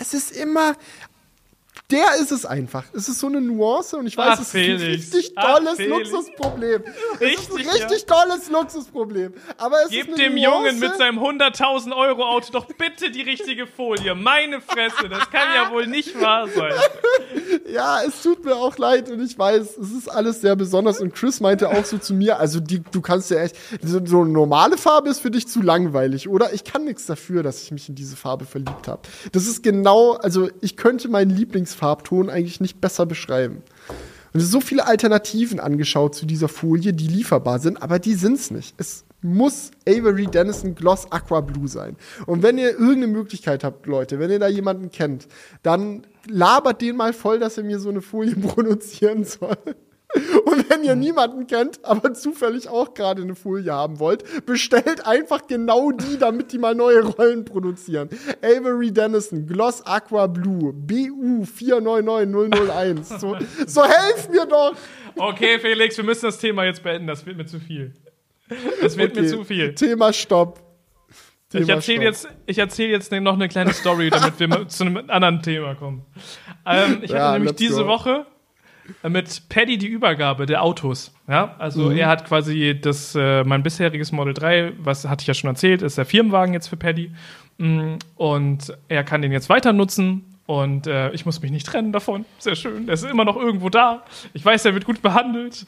[0.00, 0.74] es ist immer
[1.90, 2.84] der ist es einfach.
[2.92, 5.86] Es ist so eine Nuance und ich weiß, Ach, es ist ein richtig tolles Ach,
[5.86, 6.82] Luxusproblem.
[7.20, 8.14] Richtig, es ist ein richtig ja.
[8.14, 9.34] tolles Luxusproblem.
[9.58, 10.68] Aber es Gib ist dem Nuance.
[10.68, 14.14] Jungen mit seinem 100.000 Euro Auto doch bitte die richtige Folie.
[14.14, 16.72] Meine Fresse, das kann ja wohl nicht wahr sein.
[17.72, 21.14] ja, es tut mir auch leid und ich weiß, es ist alles sehr besonders und
[21.14, 24.30] Chris meinte auch so zu mir, also die, du kannst ja echt, so, so eine
[24.30, 26.52] normale Farbe ist für dich zu langweilig, oder?
[26.52, 29.02] Ich kann nichts dafür, dass ich mich in diese Farbe verliebt habe.
[29.32, 33.62] Das ist genau, also ich könnte meinen Lieblings Farbton eigentlich nicht besser beschreiben.
[34.32, 38.50] Und so viele Alternativen angeschaut zu dieser Folie, die lieferbar sind, aber die sind es
[38.50, 38.74] nicht.
[38.78, 41.96] Es, muss Avery Dennison Gloss Aqua Blue sein.
[42.26, 45.28] Und wenn ihr irgendeine Möglichkeit habt, Leute, wenn ihr da jemanden kennt,
[45.62, 49.56] dann labert den mal voll, dass er mir so eine Folie produzieren soll.
[50.44, 55.46] Und wenn ihr niemanden kennt, aber zufällig auch gerade eine Folie haben wollt, bestellt einfach
[55.46, 58.08] genau die, damit die mal neue Rollen produzieren.
[58.42, 63.08] Avery Dennison, Gloss Aqua Blue, BU 499001.
[63.20, 64.74] So, so helft mir doch!
[65.16, 67.06] Okay, Felix, wir müssen das Thema jetzt beenden.
[67.06, 67.94] Das wird mir zu viel.
[68.80, 69.22] Das wird okay.
[69.22, 69.74] mir zu viel.
[69.74, 70.60] Thema Stopp.
[71.50, 75.42] Thema ich erzähle jetzt, erzähl jetzt noch eine kleine Story, damit wir zu einem anderen
[75.42, 76.04] Thema kommen.
[76.64, 77.88] Ähm, ich ja, hatte nämlich diese go.
[77.88, 78.26] Woche
[79.08, 81.12] mit Paddy die Übergabe der Autos.
[81.28, 81.96] Ja, also mhm.
[81.96, 85.82] er hat quasi das, äh, mein bisheriges Model 3, was hatte ich ja schon erzählt,
[85.82, 87.12] ist der Firmenwagen jetzt für Paddy.
[87.58, 90.24] Mm, und er kann den jetzt weiter nutzen.
[90.50, 92.24] Und äh, ich muss mich nicht trennen davon.
[92.38, 92.88] Sehr schön.
[92.88, 94.02] Er ist immer noch irgendwo da.
[94.32, 95.64] Ich weiß, er wird gut behandelt.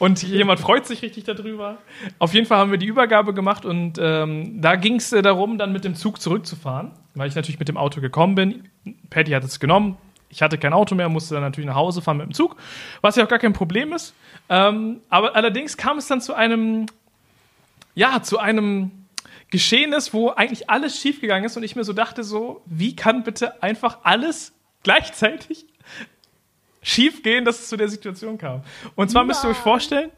[0.00, 1.78] Und jemand freut sich richtig darüber.
[2.18, 5.56] Auf jeden Fall haben wir die Übergabe gemacht und ähm, da ging es äh, darum,
[5.56, 8.64] dann mit dem Zug zurückzufahren, weil ich natürlich mit dem Auto gekommen bin.
[9.08, 9.98] Patty hat es genommen,
[10.34, 12.56] ich hatte kein Auto mehr, musste dann natürlich nach Hause fahren mit dem Zug,
[13.00, 14.14] was ja auch gar kein Problem ist.
[14.48, 16.86] Ähm, aber allerdings kam es dann zu einem,
[17.94, 18.90] ja, zu einem
[19.50, 23.62] Geschehnis, wo eigentlich alles schiefgegangen ist und ich mir so dachte, so, wie kann bitte
[23.62, 25.66] einfach alles gleichzeitig
[26.82, 28.62] schiefgehen, dass es zu der Situation kam?
[28.96, 29.28] Und zwar Nein.
[29.28, 30.10] müsst ihr euch vorstellen,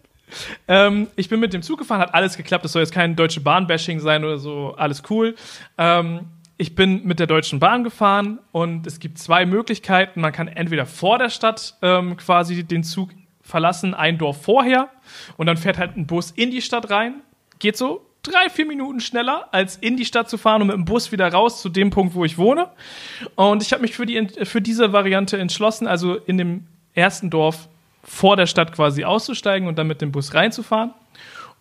[0.67, 2.65] ähm, ich bin mit dem Zug gefahren, hat alles geklappt.
[2.65, 5.37] Das soll jetzt kein deutsche Bahn-Bashing sein oder so, alles cool.
[5.77, 6.21] Ähm,
[6.59, 10.21] ich bin mit der Deutschen Bahn gefahren und es gibt zwei Möglichkeiten.
[10.21, 13.11] Man kann entweder vor der Stadt ähm, quasi den Zug
[13.43, 14.89] verlassen, ein Dorf vorher,
[15.37, 17.21] und dann fährt halt ein Bus in die Stadt rein.
[17.59, 20.85] Geht so drei, vier Minuten schneller, als in die Stadt zu fahren und mit dem
[20.85, 22.71] Bus wieder raus zu dem Punkt, wo ich wohne.
[23.37, 27.69] Und ich habe mich für, die, für diese Variante entschlossen, also in dem ersten Dorf
[28.03, 30.93] vor der Stadt quasi auszusteigen und dann mit dem Bus reinzufahren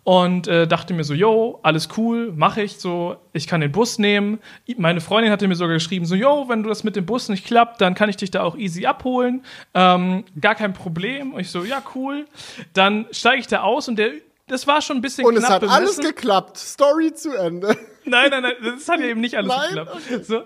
[0.05, 3.97] und äh, dachte mir so, yo, alles cool, mache ich so, ich kann den Bus
[3.97, 4.37] nehmen.
[4.77, 7.43] Meine Freundin hatte mir sogar geschrieben, so, yo, wenn du das mit dem Bus nicht
[7.43, 11.33] klappt, dann kann ich dich da auch easy abholen, ähm, gar kein Problem.
[11.33, 12.27] Und ich so, ja, cool.
[12.73, 14.11] Dann steige ich da aus und der,
[14.47, 15.75] das war schon ein bisschen Und es hat bemessen.
[15.81, 16.59] alles geklappt.
[16.59, 17.75] Story zu Ende.
[18.05, 19.69] Nein, nein, nein, das hat ja eben nicht alles nein?
[19.69, 19.97] geklappt.
[20.07, 20.23] Okay.
[20.23, 20.43] So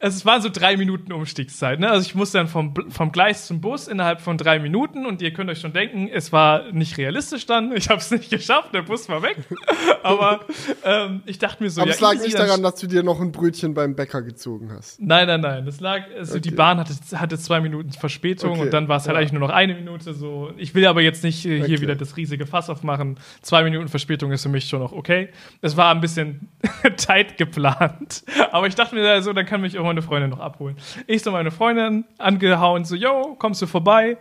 [0.00, 1.80] es war so drei Minuten Umstiegszeit.
[1.80, 1.90] Ne?
[1.90, 5.32] Also ich musste dann vom, vom Gleis zum Bus innerhalb von drei Minuten und ihr
[5.32, 7.72] könnt euch schon denken, es war nicht realistisch dann.
[7.72, 9.36] Ich habe es nicht geschafft, der Bus war weg.
[10.04, 10.40] Aber
[10.84, 13.20] ähm, ich dachte mir so, Aber ja, es lag nicht daran, dass du dir noch
[13.20, 15.00] ein Brötchen beim Bäcker gezogen hast.
[15.00, 15.66] Nein, nein, nein.
[15.66, 16.42] Es lag, also okay.
[16.42, 18.60] die Bahn hatte, hatte zwei Minuten Verspätung okay.
[18.62, 19.20] und dann war es halt ja.
[19.20, 20.14] eigentlich nur noch eine Minute.
[20.14, 21.80] So, ich will aber jetzt nicht äh, hier okay.
[21.80, 23.18] wieder das riesige Fass aufmachen.
[23.42, 25.30] Zwei Minuten Verspätung ist für mich schon noch okay.
[25.60, 26.48] Es war ein bisschen
[26.96, 28.22] tight geplant.
[28.52, 30.76] Aber ich dachte mir so, dann kann mich auch meine Freundin noch abholen.
[31.06, 34.18] Ich so meine Freundin angehauen, so, yo, kommst du vorbei?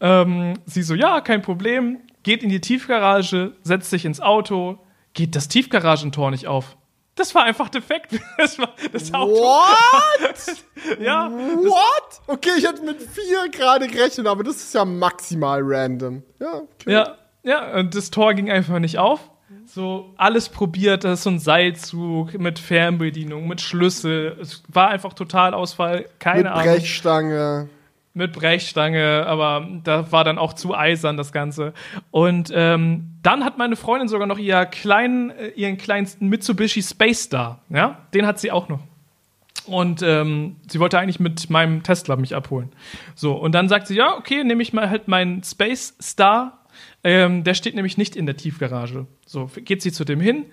[0.00, 1.98] Ähm, sie so, ja, kein Problem.
[2.22, 4.78] Geht in die Tiefgarage, setzt sich ins Auto,
[5.14, 6.76] geht das Tiefgaragentor nicht auf.
[7.14, 8.20] Das war einfach defekt.
[8.36, 9.32] Das war das Auto.
[9.32, 11.00] What?
[11.00, 11.30] ja.
[11.30, 12.20] What?
[12.26, 16.22] Okay, ich hätte mit vier gerade gerechnet, aber das ist ja maximal random.
[16.38, 16.92] Ja, okay.
[16.92, 19.30] Ja, ja, und das Tor ging einfach nicht auf
[19.66, 21.04] so alles probiert.
[21.04, 24.36] Das ist so ein Seilzug mit Fernbedienung, mit Schlüssel.
[24.40, 26.06] Es war einfach total Ausfall.
[26.18, 26.64] Keine mit Ahnung.
[26.64, 27.68] Mit Brechstange.
[28.14, 31.74] Mit Brechstange, aber da war dann auch zu eisern das Ganze.
[32.10, 37.24] Und ähm, dann hat meine Freundin sogar noch ihr kleinen, äh, ihren kleinsten Mitsubishi Space
[37.24, 37.60] Star.
[37.68, 38.80] Ja, den hat sie auch noch.
[39.66, 42.72] Und ähm, sie wollte eigentlich mit meinem Tesla mich abholen.
[43.14, 46.65] So, und dann sagt sie, ja, okay, nehme ich mal halt meinen Space Star
[47.06, 49.06] ähm, der steht nämlich nicht in der Tiefgarage.
[49.26, 50.46] So, geht sie zu dem hin.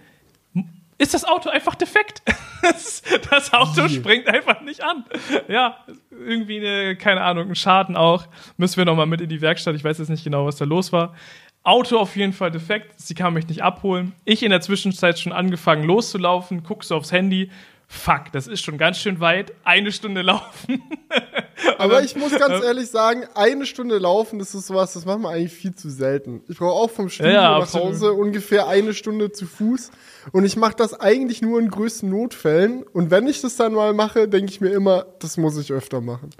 [1.00, 2.22] Ist das Auto einfach defekt?
[2.62, 5.04] das Auto springt einfach nicht an.
[5.48, 5.80] Ja,
[6.12, 8.28] irgendwie eine, keine Ahnung, ein Schaden auch.
[8.58, 9.76] Müssen wir nochmal mit in die Werkstatt.
[9.76, 11.16] Ich weiß jetzt nicht genau, was da los war.
[11.63, 13.02] Auto auf jeden Fall defekt.
[13.02, 14.13] Sie kann mich nicht abholen.
[14.24, 17.50] Ich in der Zwischenzeit schon angefangen loszulaufen, guck so aufs Handy,
[17.93, 20.82] fuck, das ist schon ganz schön weit, eine Stunde laufen.
[21.77, 25.29] Aber ich muss ganz ehrlich sagen, eine Stunde laufen, das ist sowas, das machen wir
[25.29, 26.41] eigentlich viel zu selten.
[26.49, 29.91] Ich brauche auch vom Studio ja, nach Hause ungefähr eine Stunde zu Fuß.
[30.32, 32.84] Und ich mache das eigentlich nur in größten Notfällen.
[32.84, 36.01] Und wenn ich das dann mal mache, denke ich mir immer, das muss ich öfter
[36.01, 36.32] machen.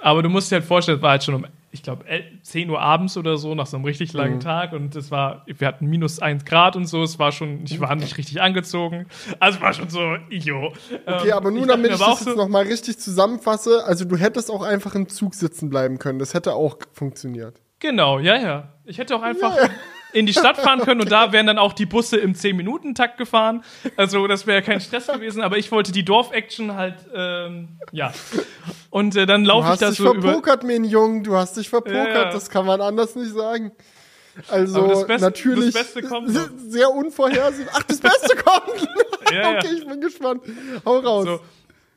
[0.00, 2.04] Aber du musst dir halt vorstellen, es war halt schon um ich glaube,
[2.42, 4.40] 10 Uhr abends oder so, nach so einem richtig langen mhm.
[4.40, 4.72] Tag.
[4.72, 7.02] Und es war, wir hatten minus 1 Grad und so.
[7.02, 9.06] Es war schon, ich war nicht richtig angezogen.
[9.38, 10.72] Also war schon so, jo.
[11.06, 13.84] Okay, ähm, aber nur damit ich das jetzt so nochmal richtig zusammenfasse.
[13.84, 16.18] Also du hättest auch einfach im Zug sitzen bleiben können.
[16.18, 17.60] Das hätte auch funktioniert.
[17.80, 18.72] Genau, ja, ja.
[18.84, 19.54] Ich hätte auch einfach.
[19.56, 19.68] Yeah
[20.12, 23.62] in die Stadt fahren können und da wären dann auch die Busse im 10-Minuten-Takt gefahren.
[23.96, 28.12] Also das wäre kein Stress gewesen, aber ich wollte die Dorf-Action halt, ähm, ja.
[28.90, 30.12] Und äh, dann laufe ich da so über...
[30.12, 32.30] Du hast dich verpokert, mein Jung, du hast dich verpokert, ja.
[32.30, 33.72] das kann man anders nicht sagen.
[34.46, 36.30] Also das Beste, natürlich das Beste kommt
[36.68, 37.74] sehr unvorhersehbar.
[37.76, 38.88] Ach, das Beste kommt.
[39.32, 40.42] ja, okay, ich bin gespannt.
[40.84, 41.24] Hau raus.
[41.24, 41.40] So,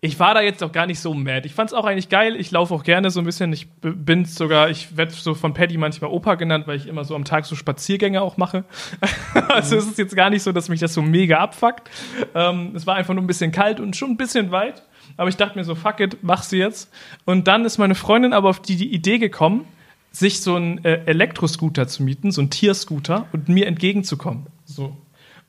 [0.04, 1.46] ich war da jetzt auch gar nicht so mad.
[1.46, 2.36] Ich fand's auch eigentlich geil.
[2.36, 3.54] Ich laufe auch gerne so ein bisschen.
[3.54, 7.16] Ich bin sogar, ich werde so von Paddy manchmal Opa genannt, weil ich immer so
[7.16, 8.66] am Tag so Spaziergänge auch mache.
[9.50, 11.88] also es ist jetzt gar nicht so, dass mich das so mega abfuckt.
[12.34, 14.82] Ähm, es war einfach nur ein bisschen kalt und schon ein bisschen weit.
[15.18, 16.92] Aber ich dachte mir so, fuck it, mach sie jetzt.
[17.26, 19.66] Und dann ist meine Freundin aber auf die, die Idee gekommen,
[20.12, 24.48] sich so einen äh, Elektroscooter zu mieten, so einen Tierscooter und mir entgegenzukommen.
[24.66, 24.98] So.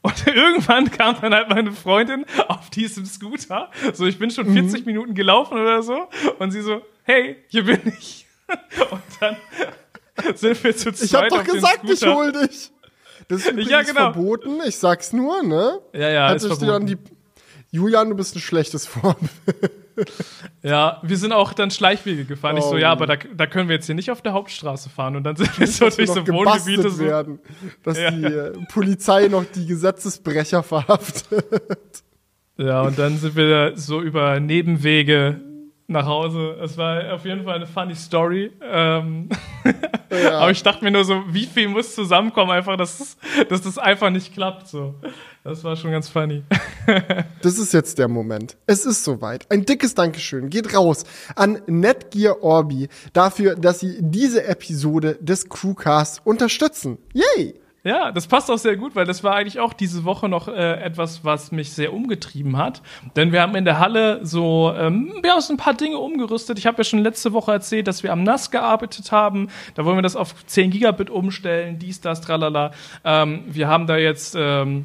[0.03, 3.71] Und irgendwann kam dann halt meine Freundin auf diesem Scooter.
[3.93, 4.87] So, ich bin schon 40 mhm.
[4.87, 6.09] Minuten gelaufen oder so.
[6.39, 8.27] Und sie so, hey, hier bin ich.
[8.91, 9.37] Und dann
[10.35, 12.71] sind wir zu zweit Ich hab doch gesagt, ich hol dich.
[13.29, 14.13] Das ist übrigens ja, genau.
[14.13, 14.61] verboten.
[14.67, 15.81] Ich sag's nur, ne?
[15.93, 16.67] Ja, ja, Hat ist verboten.
[16.67, 16.99] Dir dann die
[17.71, 19.31] Julian, du bist ein schlechtes Vorbild.
[20.63, 22.55] Ja, wir sind auch dann Schleichwege gefahren.
[22.55, 22.59] Oh.
[22.59, 22.93] Ich so, ja, oh.
[22.93, 25.17] aber da, da können wir jetzt hier nicht auf der Hauptstraße fahren.
[25.17, 27.05] Und dann sind wir so durch so Wohngebiete so.
[27.05, 27.41] Werden,
[27.83, 28.11] dass ja.
[28.11, 32.05] die äh, Polizei noch die Gesetzesbrecher verhaftet.
[32.57, 35.41] Ja, und dann sind wir so über Nebenwege
[35.93, 36.57] nach Hause.
[36.63, 38.53] Es war auf jeden Fall eine funny Story.
[38.63, 39.29] Ähm
[40.11, 40.41] ja.
[40.41, 43.17] Aber ich dachte mir nur so, wie viel muss zusammenkommen, einfach, dass,
[43.49, 44.69] dass das einfach nicht klappt.
[44.69, 44.95] So.
[45.45, 46.43] Das war schon ganz funny.
[47.43, 48.57] das ist jetzt der Moment.
[48.67, 49.47] Es ist soweit.
[49.51, 56.21] Ein dickes Dankeschön geht raus an Netgear Orbi dafür, dass sie diese Episode des Crewcasts
[56.25, 56.99] unterstützen.
[57.13, 57.62] Yay!
[57.85, 60.75] Ja, das passt auch sehr gut, weil das war eigentlich auch diese Woche noch äh,
[60.81, 62.81] etwas, was mich sehr umgetrieben hat.
[63.17, 66.59] Denn wir haben in der Halle so, ähm, wir haben uns ein paar Dinge umgerüstet.
[66.59, 69.49] Ich habe ja schon letzte Woche erzählt, dass wir am NAS gearbeitet haben.
[69.75, 72.71] Da wollen wir das auf 10 Gigabit umstellen, dies, das, tralala.
[73.05, 74.85] Ähm, wir haben da jetzt ähm,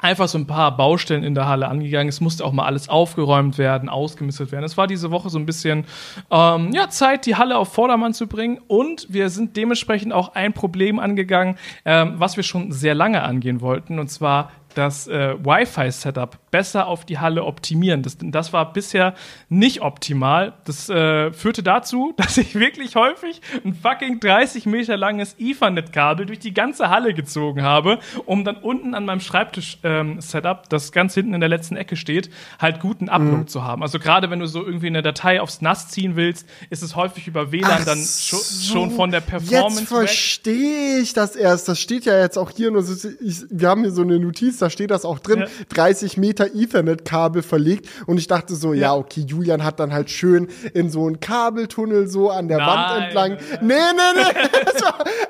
[0.00, 2.08] einfach so ein paar Baustellen in der Halle angegangen.
[2.08, 4.64] Es musste auch mal alles aufgeräumt werden, ausgemistet werden.
[4.64, 5.84] Es war diese Woche so ein bisschen
[6.30, 8.58] ähm, ja, Zeit, die Halle auf Vordermann zu bringen.
[8.66, 13.60] Und wir sind dementsprechend auch ein Problem angegangen, ähm, was wir schon sehr lange angehen
[13.60, 13.98] wollten.
[13.98, 18.02] Und zwar das äh, Wi-Fi-Setup besser auf die Halle optimieren.
[18.02, 19.14] Das, das war bisher
[19.48, 20.54] nicht optimal.
[20.64, 26.38] Das äh, führte dazu, dass ich wirklich häufig ein fucking 30 Meter langes Ethernet-Kabel durch
[26.38, 31.34] die ganze Halle gezogen habe, um dann unten an meinem Schreibtisch-Setup, ähm, das ganz hinten
[31.34, 33.48] in der letzten Ecke steht, halt guten Upload mhm.
[33.48, 33.82] zu haben.
[33.82, 37.26] Also gerade wenn du so irgendwie eine Datei aufs NAS ziehen willst, ist es häufig
[37.26, 39.80] über WLAN Ach dann so, schon von der Performance.
[39.80, 41.68] Jetzt verstehe ich das erst.
[41.68, 44.61] Das steht ja jetzt auch hier nur so, ich, wir haben hier so eine Notiz
[44.62, 45.46] da steht das auch drin, ja.
[45.70, 47.88] 30 Meter Ethernet-Kabel verlegt.
[48.06, 48.80] Und ich dachte so, ja.
[48.80, 48.94] ja.
[48.94, 52.68] okay, Julian hat dann halt schön in so einen Kabeltunnel so an der Nein.
[52.68, 53.38] Wand entlang.
[53.60, 54.48] Nee, nee, nee.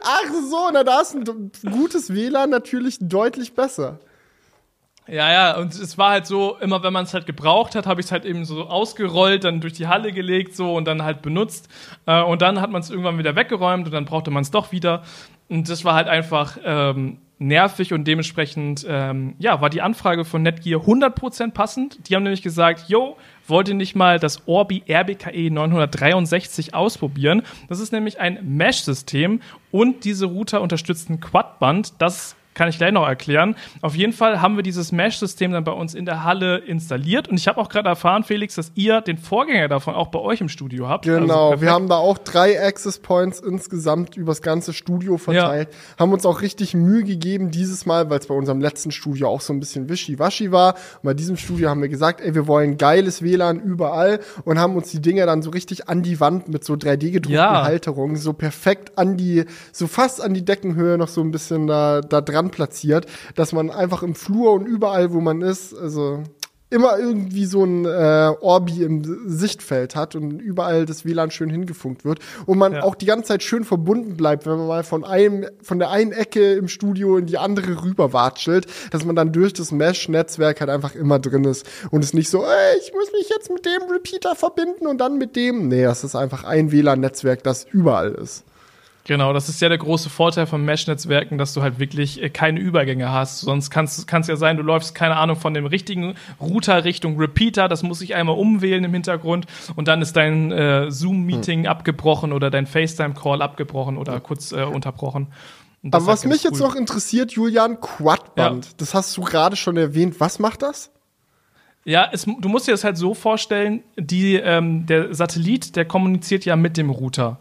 [0.02, 3.98] Ach so, na da ist ein gutes WLAN natürlich deutlich besser.
[5.08, 8.00] Ja, ja, und es war halt so, immer wenn man es halt gebraucht hat, habe
[8.00, 11.22] ich es halt eben so ausgerollt, dann durch die Halle gelegt so und dann halt
[11.22, 11.68] benutzt.
[12.06, 14.70] Äh, und dann hat man es irgendwann wieder weggeräumt und dann brauchte man es doch
[14.70, 15.02] wieder.
[15.48, 20.42] Und das war halt einfach ähm, nervig und dementsprechend ähm, ja, war die Anfrage von
[20.42, 22.08] Netgear 100% passend.
[22.08, 27.42] Die haben nämlich gesagt, yo, wollt ihr nicht mal das Orbi RBKE 963 ausprobieren?
[27.68, 32.00] Das ist nämlich ein Mesh-System und diese Router unterstützen Quadband.
[32.00, 33.56] Das kann ich gleich noch erklären.
[33.80, 37.28] Auf jeden Fall haben wir dieses Mesh-System dann bei uns in der Halle installiert.
[37.28, 40.40] Und ich habe auch gerade erfahren, Felix, dass ihr den Vorgänger davon auch bei euch
[40.40, 41.04] im Studio habt.
[41.04, 45.68] Genau, also wir haben da auch drei Access Points insgesamt übers ganze Studio verteilt.
[45.70, 46.00] Ja.
[46.00, 49.40] Haben uns auch richtig Mühe gegeben dieses Mal, weil es bei unserem letzten Studio auch
[49.40, 50.74] so ein bisschen wischiwaschi war.
[50.74, 54.76] Und bei diesem Studio haben wir gesagt, ey, wir wollen geiles WLAN überall und haben
[54.76, 57.64] uns die Dinge dann so richtig an die Wand mit so 3D-gedruckten ja.
[57.64, 62.00] Halterungen so perfekt an die, so fast an die Deckenhöhe noch so ein bisschen da,
[62.00, 66.22] da dran dran platziert, dass man einfach im Flur und überall, wo man ist, also
[66.70, 72.06] immer irgendwie so ein äh, Orbi im Sichtfeld hat und überall das WLAN schön hingefunkt
[72.06, 72.82] wird und man ja.
[72.82, 76.12] auch die ganze Zeit schön verbunden bleibt, wenn man mal von einem von der einen
[76.12, 80.70] Ecke im Studio in die andere rüber watschelt, dass man dann durch das Mesh-Netzwerk halt
[80.70, 83.90] einfach immer drin ist und es nicht so, ey, ich muss mich jetzt mit dem
[83.92, 85.68] Repeater verbinden und dann mit dem.
[85.68, 88.44] Nee, das ist einfach ein WLAN-Netzwerk, das überall ist.
[89.04, 92.60] Genau, das ist ja der große Vorteil von Mesh-Netzwerken, dass du halt wirklich äh, keine
[92.60, 93.40] Übergänge hast.
[93.40, 97.68] Sonst kann es ja sein, du läufst, keine Ahnung, von dem richtigen Router Richtung Repeater,
[97.68, 101.66] das muss ich einmal umwählen im Hintergrund und dann ist dein äh, Zoom-Meeting hm.
[101.66, 105.28] abgebrochen oder dein FaceTime-Call abgebrochen oder kurz äh, unterbrochen.
[105.90, 106.50] Aber was mich cool.
[106.52, 108.70] jetzt noch interessiert, Julian, Quadband, ja.
[108.76, 110.20] das hast du gerade schon erwähnt.
[110.20, 110.92] Was macht das?
[111.84, 116.44] Ja, es, du musst dir das halt so vorstellen, die, ähm, der Satellit, der kommuniziert
[116.44, 117.40] ja mit dem Router.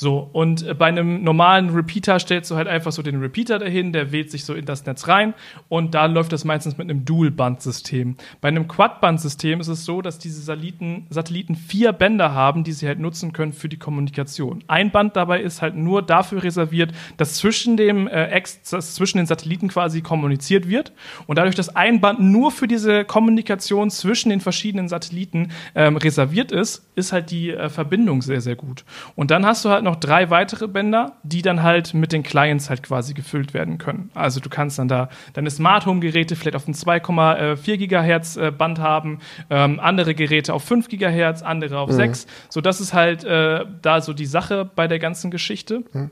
[0.00, 3.92] So, und äh, bei einem normalen Repeater stellst du halt einfach so den Repeater dahin,
[3.92, 5.34] der wählt sich so in das Netz rein
[5.68, 8.16] und da läuft das meistens mit einem Dual-Band-System.
[8.40, 12.86] Bei einem Quad-Band-System ist es so, dass diese Satelliten, Satelliten vier Bänder haben, die sie
[12.86, 14.64] halt nutzen können für die Kommunikation.
[14.68, 19.26] Ein Band dabei ist halt nur dafür reserviert, dass zwischen dem äh, dass zwischen den
[19.26, 20.94] Satelliten quasi kommuniziert wird
[21.26, 26.52] und dadurch, dass ein Band nur für diese Kommunikation zwischen den verschiedenen Satelliten ähm, reserviert
[26.52, 28.86] ist, ist halt die äh, Verbindung sehr, sehr gut.
[29.14, 32.70] Und dann hast du halt noch drei weitere Bänder, die dann halt mit den Clients
[32.70, 34.10] halt quasi gefüllt werden können.
[34.14, 38.50] Also du kannst dann da deine Smart Home Geräte vielleicht auf ein 2,4 Gigahertz äh,
[38.50, 41.94] Band haben, ähm, andere Geräte auf 5 Gigahertz, andere auf mhm.
[41.94, 42.26] 6.
[42.48, 45.84] So, das ist halt äh, da so die Sache bei der ganzen Geschichte.
[45.92, 46.10] Mhm.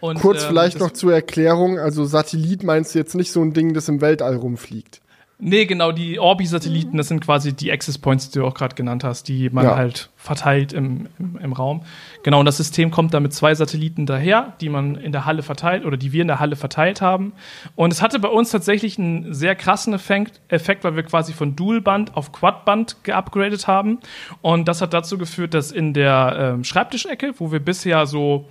[0.00, 3.52] Und, Kurz ähm, vielleicht noch zur Erklärung, also Satellit meinst du jetzt nicht so ein
[3.52, 5.00] Ding, das im Weltall rumfliegt?
[5.40, 9.04] Nee, genau, die Orbi-Satelliten, das sind quasi die Access Points, die du auch gerade genannt
[9.04, 9.76] hast, die man ja.
[9.76, 11.82] halt verteilt im, im, im, Raum.
[12.24, 15.44] Genau, und das System kommt da mit zwei Satelliten daher, die man in der Halle
[15.44, 17.34] verteilt oder die wir in der Halle verteilt haben.
[17.76, 21.54] Und es hatte bei uns tatsächlich einen sehr krassen Effekt, Effekt weil wir quasi von
[21.54, 24.00] Dual-Band auf Quad-Band geupgradet haben.
[24.42, 28.48] Und das hat dazu geführt, dass in der ähm, Schreibtischecke, wo wir bisher so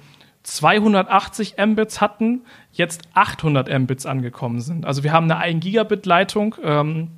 [0.48, 4.86] 280 Mbits hatten, jetzt 800 Mbits angekommen sind.
[4.86, 7.10] Also wir haben eine 1 Gigabit Leitung ähm,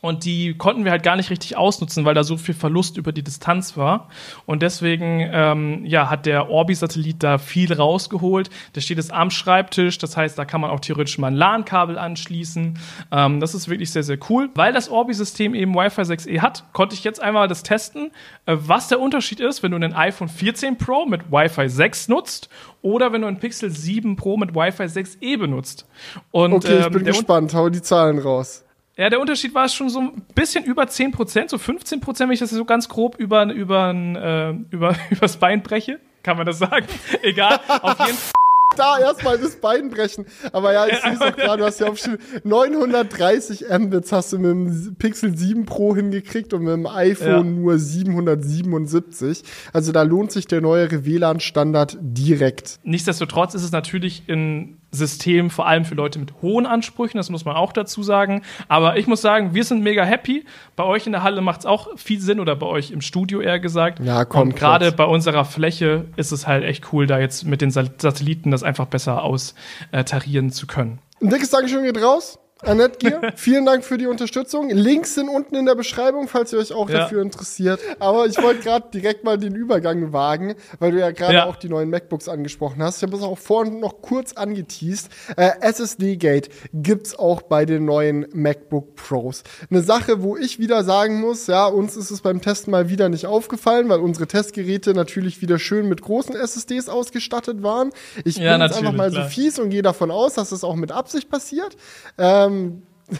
[0.00, 3.12] und die konnten wir halt gar nicht richtig ausnutzen, weil da so viel Verlust über
[3.12, 4.08] die Distanz war.
[4.46, 8.50] Und deswegen ähm, ja, hat der Orbi-Satellit da viel rausgeholt.
[8.74, 11.98] Der steht jetzt am Schreibtisch, das heißt, da kann man auch theoretisch mal ein LAN-Kabel
[11.98, 12.78] anschließen.
[13.10, 14.50] Ähm, das ist wirklich sehr, sehr cool.
[14.54, 18.12] Weil das Orbi-System eben Wi-Fi 6E hat, konnte ich jetzt einmal das testen,
[18.46, 22.48] äh, was der Unterschied ist, wenn du einen iPhone 14 Pro mit Wi-Fi 6 nutzt
[22.82, 25.86] oder wenn du ein Pixel 7 Pro mit Wi-Fi 6E benutzt.
[26.30, 27.52] Und, okay, ich ähm, bin gespannt.
[27.54, 28.64] Hau die Zahlen raus.
[28.98, 32.34] Ja, der Unterschied war schon so ein bisschen über 10 Prozent, so 15 Prozent, wenn
[32.34, 36.00] ich das so ganz grob über, über, äh, über, übers Bein breche.
[36.24, 36.86] Kann man das sagen?
[37.22, 38.32] Egal, auf jeden Fall
[38.76, 40.26] da erstmal das Bein brechen.
[40.52, 44.38] Aber ja, ich sehe es auch gerade, du hast ja aufgeschrieben, 930 Mbits hast du
[44.38, 47.42] mit dem Pixel 7 Pro hingekriegt und mit dem iPhone ja.
[47.44, 49.44] nur 777.
[49.72, 52.80] Also da lohnt sich der neuere WLAN-Standard direkt.
[52.82, 57.44] Nichtsdestotrotz ist es natürlich in System, vor allem für Leute mit hohen Ansprüchen, das muss
[57.44, 58.42] man auch dazu sagen.
[58.68, 60.44] Aber ich muss sagen, wir sind mega happy.
[60.76, 63.40] Bei euch in der Halle macht es auch viel Sinn oder bei euch im Studio
[63.40, 64.00] eher gesagt.
[64.00, 64.48] Ja, komm.
[64.48, 68.50] Und gerade bei unserer Fläche ist es halt echt cool, da jetzt mit den Satelliten
[68.50, 71.00] das einfach besser austarieren zu können.
[71.20, 72.38] Ein dickes Dankeschön geht raus.
[72.62, 74.68] Annette Gier, vielen Dank für die Unterstützung.
[74.70, 77.00] Links sind unten in der Beschreibung, falls ihr euch auch ja.
[77.00, 77.80] dafür interessiert.
[78.00, 81.46] Aber ich wollte gerade direkt mal den Übergang wagen, weil du ja gerade ja.
[81.46, 82.96] auch die neuen MacBooks angesprochen hast.
[82.96, 85.08] Ich habe es auch vorhin noch kurz angeteased.
[85.36, 89.44] Äh, SSD-Gate gibt's auch bei den neuen MacBook Pros.
[89.70, 93.08] Eine Sache, wo ich wieder sagen muss, ja, uns ist es beim Testen mal wieder
[93.08, 97.90] nicht aufgefallen, weil unsere Testgeräte natürlich wieder schön mit großen SSDs ausgestattet waren.
[98.24, 99.24] Ich ja, bin jetzt einfach mal klar.
[99.24, 101.76] so fies und gehe davon aus, dass das auch mit Absicht passiert.
[102.18, 102.82] Ähm, ähm,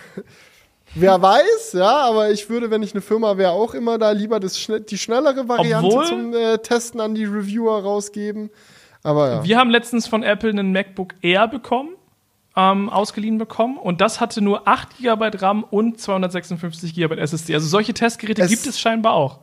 [0.95, 4.41] wer weiß, ja, aber ich würde, wenn ich eine Firma wäre, auch immer da lieber
[4.41, 8.51] das, die schnellere Variante Obwohl, zum äh, Testen an die Reviewer rausgeben.
[9.03, 9.45] Aber ja.
[9.45, 11.91] Wir haben letztens von Apple einen MacBook Air bekommen.
[12.57, 17.55] Ähm, ausgeliehen bekommen und das hatte nur 8 GB RAM und 256 GB SSD.
[17.55, 19.39] Also solche Testgeräte es, gibt es scheinbar auch.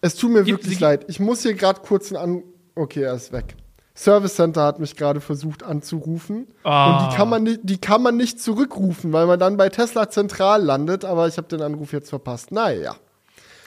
[0.00, 1.04] Es tut mir wirklich leid.
[1.08, 2.42] Ich muss hier gerade kurz einen An.
[2.74, 3.54] Okay, er ist weg.
[3.98, 6.46] Service Center hat mich gerade versucht anzurufen.
[6.62, 6.92] Ah.
[6.92, 10.08] Und die kann, man nicht, die kann man nicht zurückrufen, weil man dann bei Tesla
[10.08, 11.04] zentral landet.
[11.04, 12.52] Aber ich habe den Anruf jetzt verpasst.
[12.52, 12.94] Naja.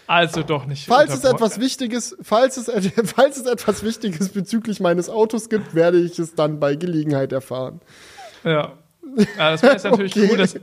[0.08, 0.88] Also doch nicht.
[0.88, 2.72] Falls es etwas Wichtiges, falls es,
[3.04, 7.82] falls es etwas Wichtiges bezüglich meines Autos gibt, werde ich es dann bei Gelegenheit erfahren.
[8.46, 8.72] Ja.
[9.38, 10.30] ja das wäre natürlich okay.
[10.32, 10.56] cool, das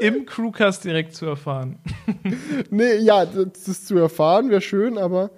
[0.00, 1.80] im Crewcast direkt zu erfahren.
[2.70, 5.30] nee, ja, das, das zu erfahren wäre schön, aber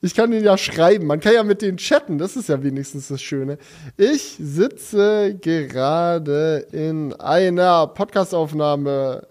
[0.00, 1.06] ich kann den ja schreiben.
[1.06, 2.18] Man kann ja mit denen chatten.
[2.18, 3.58] Das ist ja wenigstens das Schöne.
[3.96, 9.26] Ich sitze gerade in einer Podcastaufnahme.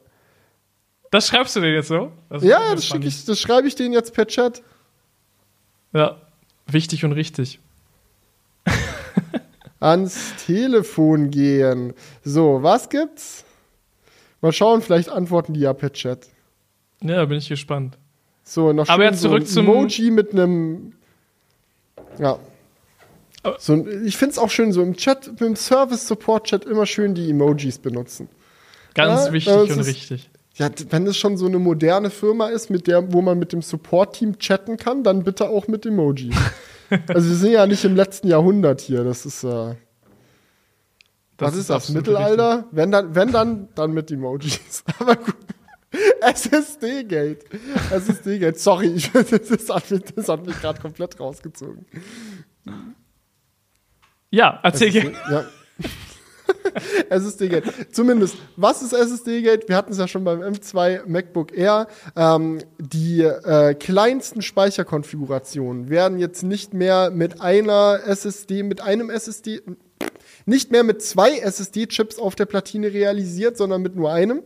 [1.12, 2.12] Das schreibst du denen jetzt so?
[2.30, 4.62] Das ja, das, ich, das schreibe ich denen jetzt per Chat.
[5.94, 6.22] Ja,
[6.68, 7.60] wichtig und richtig.
[9.80, 11.94] Ans Telefon gehen.
[12.24, 13.46] So, was gibt's?
[14.42, 16.28] Mal schauen, vielleicht antworten die ja per Chat.
[17.02, 17.98] Ja, bin ich gespannt.
[18.50, 20.94] So, noch Aber jetzt zurück so ein Emoji mit einem.
[22.18, 22.40] Ja.
[23.60, 27.78] So, ich finde es auch schön, so im Chat, im Service-Support-Chat immer schön die Emojis
[27.78, 28.30] benutzen.
[28.94, 30.30] Ganz ja, wichtig und ist, richtig.
[30.56, 33.62] Ja, wenn es schon so eine moderne Firma ist, mit der, wo man mit dem
[33.62, 36.36] Support-Team chatten kann, dann bitte auch mit Emojis.
[37.08, 39.04] also wir sind ja nicht im letzten Jahrhundert hier.
[39.04, 39.76] Das ist äh,
[41.36, 41.90] das was ist, das?
[41.90, 42.66] Mittelalter?
[42.72, 44.86] Wenn dann, wenn dann, dann mit Emojis.
[45.00, 45.36] Aber gut.
[46.22, 47.46] SSD-Gate.
[47.92, 48.60] SSD-Gate.
[48.60, 51.86] Sorry, ich, das, hat mich, das hat mich gerade komplett rausgezogen.
[54.30, 55.14] Ja, erzähl gerne.
[55.32, 55.46] Ja.
[57.10, 57.64] SSD-Gate.
[57.92, 59.70] Zumindest, was ist SSD-Gate?
[59.70, 61.88] Wir hatten es ja schon beim M2 MacBook Air.
[62.16, 69.62] Ähm, die äh, kleinsten Speicherkonfigurationen werden jetzt nicht mehr mit einer SSD, mit einem SSD,
[70.46, 74.44] nicht mehr mit zwei SSD-Chips auf der Platine realisiert, sondern mit nur einem.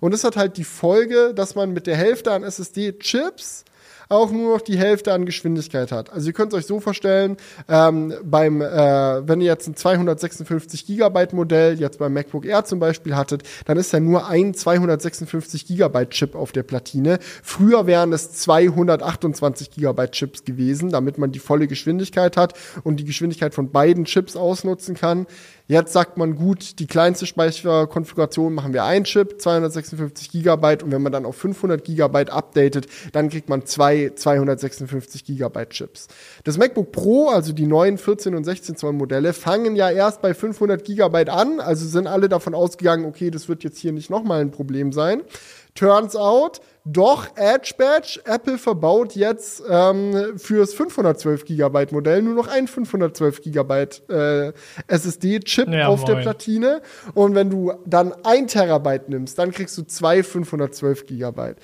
[0.00, 3.64] Und das hat halt die Folge, dass man mit der Hälfte an SSD-Chips
[4.08, 6.10] auch nur noch die Hälfte an Geschwindigkeit hat.
[6.10, 7.36] Also ihr könnt es euch so vorstellen,
[7.68, 12.78] ähm, beim, äh, wenn ihr jetzt ein 256 Gigabyte Modell jetzt beim MacBook Air zum
[12.78, 17.18] Beispiel hattet, dann ist ja nur ein 256 Gigabyte Chip auf der Platine.
[17.42, 23.04] Früher wären es 228 Gigabyte Chips gewesen, damit man die volle Geschwindigkeit hat und die
[23.04, 25.26] Geschwindigkeit von beiden Chips ausnutzen kann.
[25.70, 31.02] Jetzt sagt man gut, die kleinste Speicherkonfiguration machen wir ein Chip, 256 Gigabyte und wenn
[31.02, 36.08] man dann auf 500 Gigabyte updatet, dann kriegt man zwei 256 Gigabyte Chips.
[36.44, 40.32] Das MacBook Pro, also die neuen 14 und 16 Zoll Modelle, fangen ja erst bei
[40.32, 44.40] 500 Gigabyte an, also sind alle davon ausgegangen, okay, das wird jetzt hier nicht nochmal
[44.40, 45.20] ein Problem sein.
[45.74, 46.62] Turns out,
[46.92, 53.42] doch Edge Badge, Apple verbaut jetzt ähm, fürs 512 Gigabyte Modell nur noch ein 512
[53.42, 54.52] Gigabyte äh,
[54.86, 56.14] SSD-Chip ja, auf moin.
[56.14, 56.82] der Platine.
[57.14, 61.56] Und wenn du dann ein Terabyte nimmst, dann kriegst du zwei 512 Gigabyte.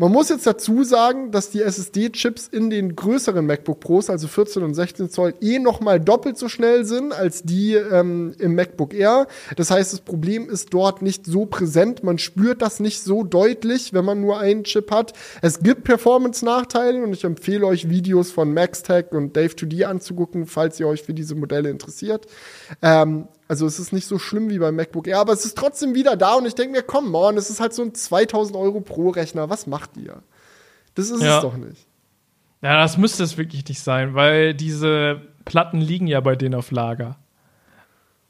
[0.00, 4.62] Man muss jetzt dazu sagen, dass die SSD-Chips in den größeren MacBook Pros, also 14
[4.62, 8.94] und 16 Zoll, eh noch mal doppelt so schnell sind als die ähm, im MacBook
[8.94, 9.26] Air.
[9.56, 12.04] Das heißt, das Problem ist dort nicht so präsent.
[12.04, 15.14] Man spürt das nicht so deutlich, wenn man nur einen Chip hat.
[15.42, 20.86] Es gibt Performance-Nachteile und ich empfehle euch Videos von MaxTech und Dave2D anzugucken, falls ihr
[20.86, 22.26] euch für diese Modelle interessiert.
[22.82, 25.94] Ähm, also es ist nicht so schlimm wie beim MacBook Air, aber es ist trotzdem
[25.94, 28.80] wieder da und ich denke mir, komm, man, es ist halt so ein 2000 Euro
[28.80, 29.48] pro Rechner.
[29.48, 30.22] Was macht ihr?
[30.94, 31.36] Das ist ja.
[31.36, 31.86] es doch nicht.
[32.60, 36.70] Ja, das müsste es wirklich nicht sein, weil diese Platten liegen ja bei denen auf
[36.70, 37.16] Lager.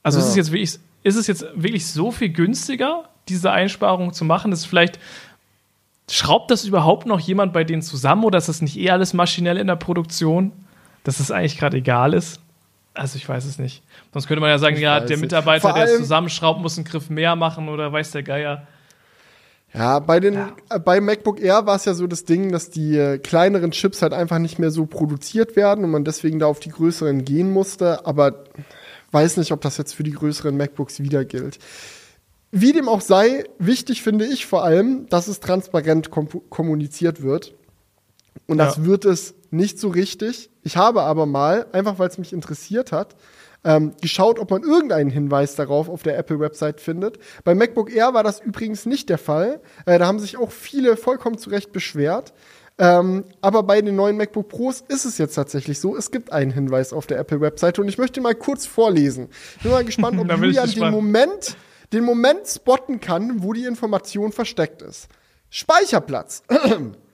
[0.04, 0.24] Also ja.
[0.24, 4.52] ist es jetzt wirklich, ist es jetzt wirklich so viel günstiger, diese Einsparung zu machen?
[4.52, 5.00] Ist vielleicht
[6.08, 9.56] schraubt das überhaupt noch jemand bei denen zusammen oder ist das nicht eh alles maschinell
[9.56, 10.52] in der Produktion,
[11.02, 12.40] dass es eigentlich gerade egal ist?
[12.98, 13.82] Also ich weiß es nicht.
[14.12, 17.10] Sonst könnte man ja sagen, ich ja, der Mitarbeiter, der es zusammenschraubt, muss einen Griff
[17.10, 18.66] mehr machen oder weiß der Geier.
[19.72, 20.56] Ja, bei den ja.
[20.70, 24.02] Äh, bei MacBook Air war es ja so das Ding, dass die äh, kleineren Chips
[24.02, 27.52] halt einfach nicht mehr so produziert werden und man deswegen da auf die größeren gehen
[27.52, 28.44] musste, aber
[29.12, 31.58] weiß nicht, ob das jetzt für die größeren MacBooks wieder gilt.
[32.50, 37.54] Wie dem auch sei, wichtig finde ich vor allem, dass es transparent kom kommuniziert wird.
[38.46, 38.64] Und ja.
[38.64, 40.50] das wird es nicht so richtig.
[40.62, 43.16] Ich habe aber mal, einfach weil es mich interessiert hat,
[43.64, 47.18] ähm, geschaut, ob man irgendeinen Hinweis darauf auf der Apple-Website findet.
[47.44, 49.60] Bei MacBook Air war das übrigens nicht der Fall.
[49.84, 52.32] Äh, da haben sich auch viele vollkommen zu Recht beschwert.
[52.80, 56.52] Ähm, aber bei den neuen MacBook Pros ist es jetzt tatsächlich so, es gibt einen
[56.52, 59.28] Hinweis auf der Apple-Website und ich möchte mal kurz vorlesen.
[59.56, 61.56] Ich bin mal gespannt, ob Julian den Moment,
[61.92, 65.08] den Moment spotten kann, wo die Information versteckt ist.
[65.50, 66.44] Speicherplatz.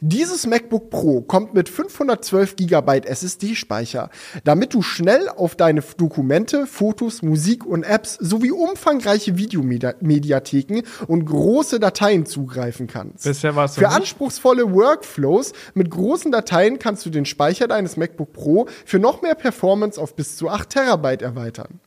[0.00, 4.10] Dieses MacBook Pro kommt mit 512 GB SSD-Speicher,
[4.44, 11.80] damit du schnell auf deine Dokumente, Fotos, Musik und Apps sowie umfangreiche Videomediatheken und große
[11.80, 13.24] Dateien zugreifen kannst.
[13.24, 18.66] Bisher war's Für anspruchsvolle Workflows mit großen Dateien kannst du den Speicher deines MacBook Pro
[18.86, 21.80] für noch mehr Performance auf bis zu 8 Terabyte erweitern.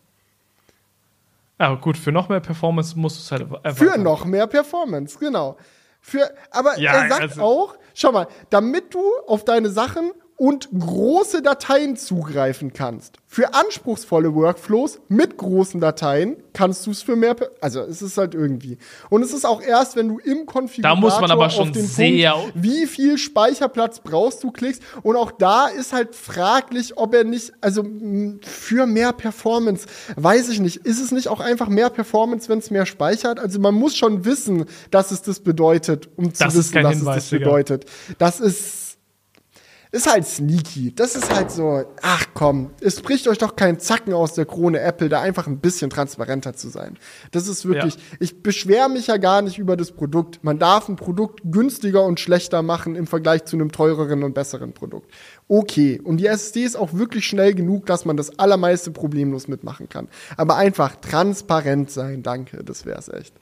[1.60, 3.76] Ja, gut, für noch mehr Performance musst du es halt erweitern.
[3.76, 5.58] Für noch mehr Performance, genau.
[6.02, 10.12] Für, aber ja, er sagt also auch, schau mal, damit du auf deine Sachen
[10.42, 13.20] und große Dateien zugreifen kannst.
[13.28, 18.34] Für anspruchsvolle Workflows mit großen Dateien kannst du es für mehr, also es ist halt
[18.34, 18.80] irgendwie.
[19.12, 22.32] Und es ist auch erst, wenn du im Konfigurator da muss man aber schon sehr
[22.32, 27.24] Punkt, wie viel Speicherplatz brauchst du klickst und auch da ist halt fraglich, ob er
[27.24, 27.86] nicht, also
[28.42, 29.86] für mehr Performance,
[30.16, 33.40] weiß ich nicht, ist es nicht auch einfach mehr Performance, wenn es mehr speichert?
[33.40, 37.26] Also man muss schon wissen, dass es das bedeutet, um zu das wissen, dass Hinweis,
[37.26, 37.86] es das bedeutet.
[38.18, 38.81] Das ist
[39.92, 40.94] ist halt sneaky.
[40.96, 44.80] Das ist halt so, ach komm, es bricht euch doch kein Zacken aus der Krone
[44.80, 46.98] Apple, da einfach ein bisschen transparenter zu sein.
[47.32, 48.02] Das ist wirklich, ja.
[48.20, 50.44] ich beschwere mich ja gar nicht über das Produkt.
[50.44, 54.72] Man darf ein Produkt günstiger und schlechter machen im Vergleich zu einem teureren und besseren
[54.72, 55.12] Produkt.
[55.50, 59.90] Okay, und die SSD ist auch wirklich schnell genug, dass man das allermeiste problemlos mitmachen
[59.90, 60.08] kann.
[60.38, 63.34] Aber einfach transparent sein, danke, das wär's echt.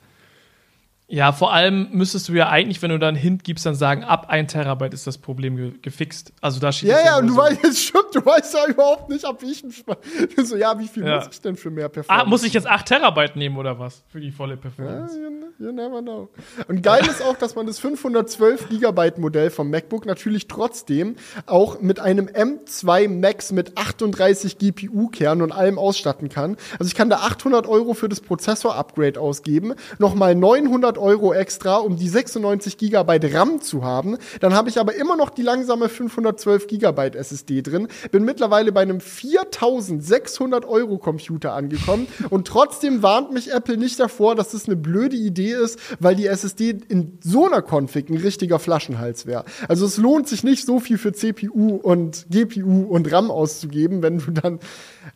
[1.12, 4.04] Ja, vor allem müsstest du ja eigentlich, wenn du da einen Hint gibst, dann sagen,
[4.04, 6.32] ab 1 Terabyte ist das Problem ge gefixt.
[6.40, 7.40] Also da steht Ja, ja, und du so.
[7.40, 9.72] weißt, jetzt stimmt, du weißt ja überhaupt nicht, ab welchem
[10.46, 11.16] So, ja, wie viel ja.
[11.16, 12.26] muss ich denn für mehr Performance?
[12.26, 14.04] Ah, muss ich jetzt 8 Terabyte nehmen oder was?
[14.10, 15.20] Für die volle Performance.
[15.20, 15.30] Ja,
[15.62, 16.30] You never know.
[16.70, 21.82] Und geil ist auch, dass man das 512 Gigabyte Modell vom MacBook natürlich trotzdem auch
[21.82, 26.56] mit einem M2 Max mit 38 GPU-Kern und allem ausstatten kann.
[26.80, 31.98] Also ich kann da 800 Euro für das Prozessor-Upgrade ausgeben, nochmal 900 Euro extra, um
[31.98, 34.18] die 96 Gigabyte RAM zu haben.
[34.40, 37.90] Dann habe ich aber immer noch die langsame 512 Gigabyte SSD drin.
[38.12, 44.36] Bin mittlerweile bei einem 4600 Euro Computer angekommen und trotzdem warnt mich Apple nicht davor,
[44.36, 48.60] dass das eine blöde Idee ist, weil die SSD in so einer Config ein richtiger
[48.60, 49.46] Flaschenhals wäre.
[49.68, 54.20] Also es lohnt sich nicht so viel für CPU und GPU und RAM auszugeben, wenn
[54.20, 54.60] du dann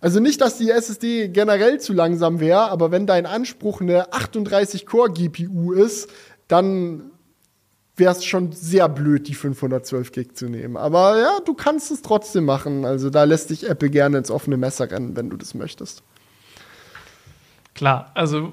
[0.02, 4.86] also nicht, dass die SSD generell zu langsam wäre, aber wenn dein Anspruch eine 38
[4.86, 6.10] Core GPU ist,
[6.48, 7.12] dann
[7.96, 10.78] wäre es schon sehr blöd, die 512 Gig zu nehmen.
[10.78, 12.86] Aber ja, du kannst es trotzdem machen.
[12.86, 16.04] Also da lässt dich Apple gerne ins offene Messer rennen, wenn du das möchtest.
[17.76, 18.52] Klar, also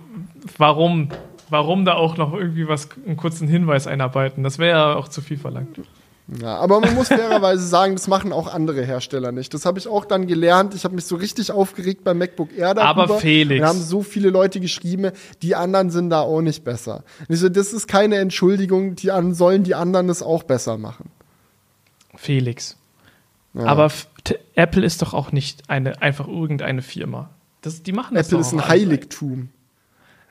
[0.57, 1.09] warum,
[1.51, 4.43] warum da auch noch irgendwie was, einen kurzen Hinweis einarbeiten?
[4.43, 5.81] Das wäre ja auch zu viel verlangt.
[6.41, 9.53] Ja, aber man muss fairerweise sagen, das machen auch andere Hersteller nicht.
[9.53, 10.75] Das habe ich auch dann gelernt.
[10.75, 13.03] Ich habe mich so richtig aufgeregt beim MacBook Air darüber.
[13.03, 13.61] Aber Felix.
[13.61, 15.11] Da haben so viele Leute geschrieben,
[15.43, 17.03] die anderen sind da auch nicht besser.
[17.29, 21.11] Ich so, das ist keine Entschuldigung, die an, sollen die anderen es auch besser machen.
[22.15, 22.77] Felix.
[23.55, 23.65] Ja.
[23.65, 23.91] Aber
[24.55, 27.31] Apple ist doch auch nicht eine, einfach irgendeine Firma.
[27.63, 29.49] Das, die machen das Apple ist ein Heiligtum.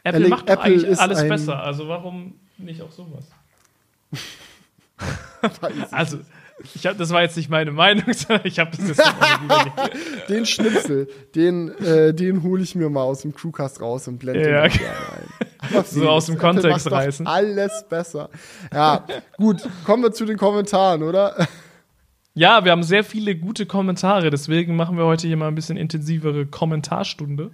[0.10, 1.64] Apple Ele macht Apple eigentlich alles besser.
[1.64, 3.26] Also warum nicht auch sowas?
[5.92, 6.20] also,
[6.76, 9.02] ich hab, das war jetzt nicht meine Meinung, sondern ich habe das jetzt
[10.30, 14.50] Den Schnipsel, den, äh, den hole ich mir mal aus dem Crewcast raus und blende
[14.50, 15.86] ja, den ein.
[15.86, 17.28] so aus dem Kontext reißen.
[17.28, 18.30] Alles besser.
[18.74, 19.06] Ja,
[19.38, 21.48] gut, kommen wir zu den Kommentaren, oder?
[22.40, 25.76] Ja, wir haben sehr viele gute Kommentare, deswegen machen wir heute hier mal ein bisschen
[25.76, 27.52] intensivere Kommentarstunde.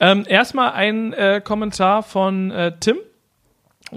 [0.00, 2.96] Ähm, erstmal ein äh, Kommentar von äh, Tim,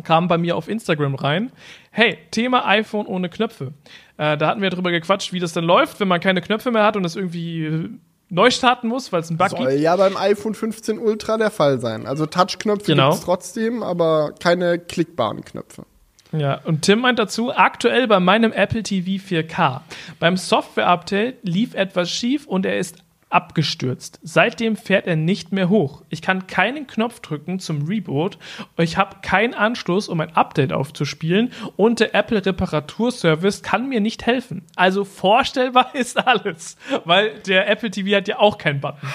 [0.04, 1.52] kam bei mir auf Instagram rein.
[1.90, 3.74] Hey, Thema iPhone ohne Knöpfe.
[4.18, 6.84] Äh, da hatten wir drüber gequatscht, wie das dann läuft, wenn man keine Knöpfe mehr
[6.84, 7.90] hat und es irgendwie äh,
[8.30, 9.82] neu starten muss, weil es ein Bug Soll gibt.
[9.82, 12.06] ja beim iPhone 15 Ultra der Fall sein.
[12.06, 13.10] Also Touchknöpfe genau.
[13.10, 15.88] gibt es trotzdem, aber keine klickbaren Knöpfe.
[16.36, 19.82] Ja, und Tim meint dazu, aktuell bei meinem Apple TV 4K.
[20.20, 22.98] Beim Software-Update lief etwas schief und er ist
[23.30, 24.20] abgestürzt.
[24.24, 26.02] Seitdem fährt er nicht mehr hoch.
[26.10, 28.40] Ich kann keinen Knopf drücken zum Reboot.
[28.78, 34.26] Ich habe keinen Anschluss, um ein Update aufzuspielen und der Apple Reparaturservice kann mir nicht
[34.26, 34.64] helfen.
[34.76, 39.08] Also vorstellbar ist alles, weil der Apple TV hat ja auch keinen Button.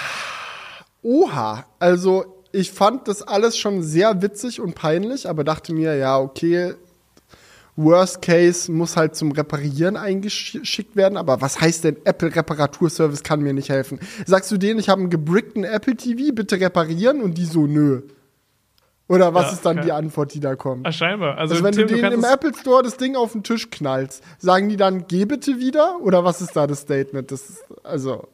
[1.01, 6.17] Oha, also ich fand das alles schon sehr witzig und peinlich, aber dachte mir, ja,
[6.17, 6.75] okay,
[7.79, 11.17] Worst Case muss halt zum Reparieren eingeschickt werden.
[11.17, 13.99] Aber was heißt denn Apple Reparaturservice kann mir nicht helfen?
[14.25, 17.21] Sagst du denen, ich habe einen gebrickten Apple TV, bitte reparieren?
[17.21, 18.01] Und die so, nö.
[19.07, 19.87] Oder was ja, ist dann okay.
[19.87, 20.85] die Antwort, die da kommt?
[20.85, 21.37] Ah, scheinbar.
[21.37, 24.23] Also, also wenn Tim, du denen im Apple Store das Ding auf den Tisch knallst,
[24.37, 25.99] sagen die dann, geh bitte wieder?
[26.01, 27.31] Oder was ist da das Statement?
[27.31, 28.27] Das ist, also,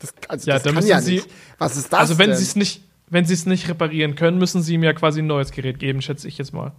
[0.00, 1.30] das, also ja, das kann ja sie, nicht.
[1.58, 4.62] Was ist das Also wenn sie es nicht, wenn sie es nicht reparieren können, müssen
[4.62, 6.72] sie ihm ja quasi ein neues Gerät geben, schätze ich jetzt mal.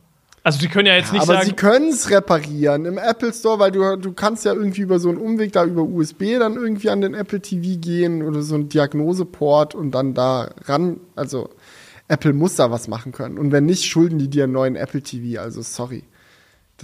[0.43, 1.45] Also die können ja jetzt nicht aber sagen.
[1.47, 5.09] sie können es reparieren im Apple Store, weil du, du kannst ja irgendwie über so
[5.09, 8.69] einen Umweg da über USB dann irgendwie an den Apple TV gehen oder so einen
[8.69, 11.01] Diagnoseport und dann da ran.
[11.15, 11.49] Also
[12.07, 13.37] Apple muss da was machen können.
[13.37, 15.41] Und wenn nicht, schulden die dir einen neuen Apple TV.
[15.41, 16.03] Also sorry.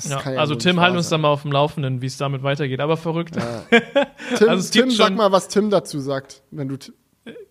[0.04, 2.82] Ja, ja also Tim, halt uns da mal auf dem Laufenden, wie es damit weitergeht.
[2.82, 3.36] Aber verrückt.
[3.36, 3.64] Ja.
[4.38, 6.78] Tim, also Tim sag mal, was Tim dazu sagt, wenn du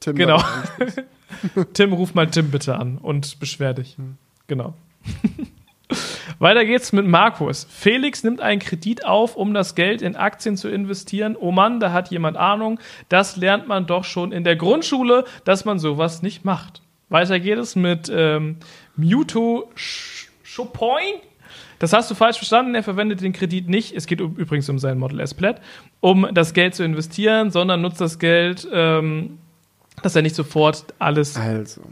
[0.00, 0.42] Tim Genau.
[1.72, 3.96] Tim, ruf mal Tim bitte an und beschwer dich.
[3.96, 4.16] Hm.
[4.46, 4.74] Genau.
[6.38, 7.66] Weiter geht's mit Markus.
[7.70, 11.36] Felix nimmt einen Kredit auf, um das Geld in Aktien zu investieren.
[11.38, 12.80] Oh Mann, da hat jemand Ahnung.
[13.08, 16.82] Das lernt man doch schon in der Grundschule, dass man sowas nicht macht.
[17.08, 18.56] Weiter geht es mit ähm,
[18.96, 19.70] Muto
[20.56, 21.20] Chopoin.
[21.78, 22.74] Das hast du falsch verstanden.
[22.74, 23.94] Er verwendet den Kredit nicht.
[23.94, 25.60] Es geht übrigens um sein Model S Plaid,
[26.00, 29.38] um das Geld zu investieren, sondern nutzt das Geld, ähm,
[30.02, 31.82] dass er nicht sofort alles also.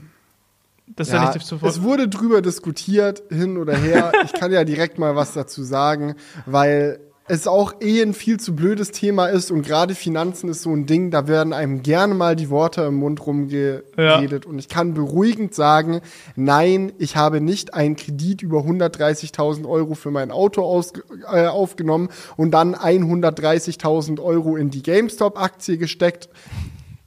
[0.87, 1.71] Das ja, ja nicht sofort.
[1.71, 4.13] Es wurde drüber diskutiert, hin oder her.
[4.25, 6.17] ich kann ja direkt mal was dazu sagen,
[6.47, 10.75] weil es auch eh ein viel zu blödes Thema ist und gerade Finanzen ist so
[10.75, 14.51] ein Ding, da werden einem gerne mal die Worte im Mund rumgeredet ja.
[14.51, 16.01] und ich kann beruhigend sagen,
[16.35, 20.93] nein, ich habe nicht einen Kredit über 130.000 Euro für mein Auto aus,
[21.33, 26.29] äh, aufgenommen und dann 130.000 Euro in die GameStop-Aktie gesteckt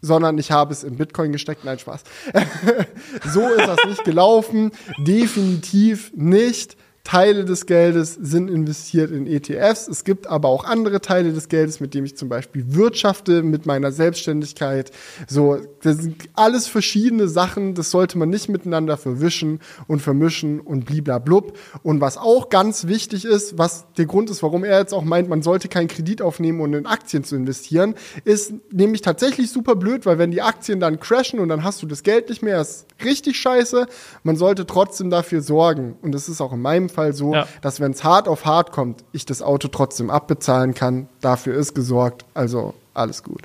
[0.06, 1.66] sondern ich habe es in Bitcoin gesteckt.
[1.66, 2.04] Nein, Spaß.
[3.34, 4.72] so ist das nicht gelaufen.
[5.00, 6.78] Definitiv nicht.
[7.06, 9.88] Teile des Geldes sind investiert in ETFs.
[9.88, 13.68] Es gibt aber auch andere Teile des Geldes, mit dem ich zum Beispiel wirtschafte mit
[13.68, 14.90] meiner Selbstständigkeit.
[15.28, 17.76] So, das sind alles verschiedene Sachen.
[17.76, 21.56] Das sollte man nicht miteinander verwischen und vermischen und bliblablub.
[21.84, 25.30] Und was auch ganz wichtig ist, was der Grund ist, warum er jetzt auch meint,
[25.30, 27.94] man sollte keinen Kredit aufnehmen, um in Aktien zu investieren,
[28.24, 31.86] ist nämlich tatsächlich super blöd, weil wenn die Aktien dann crashen und dann hast du
[31.86, 33.86] das Geld nicht mehr, ist richtig scheiße.
[34.24, 35.98] Man sollte trotzdem dafür sorgen.
[36.02, 37.48] Und das ist auch in meinem Fall so, ja.
[37.62, 41.08] dass wenn es hart auf hart kommt, ich das Auto trotzdem abbezahlen kann.
[41.22, 42.26] Dafür ist gesorgt.
[42.34, 43.44] Also alles gut.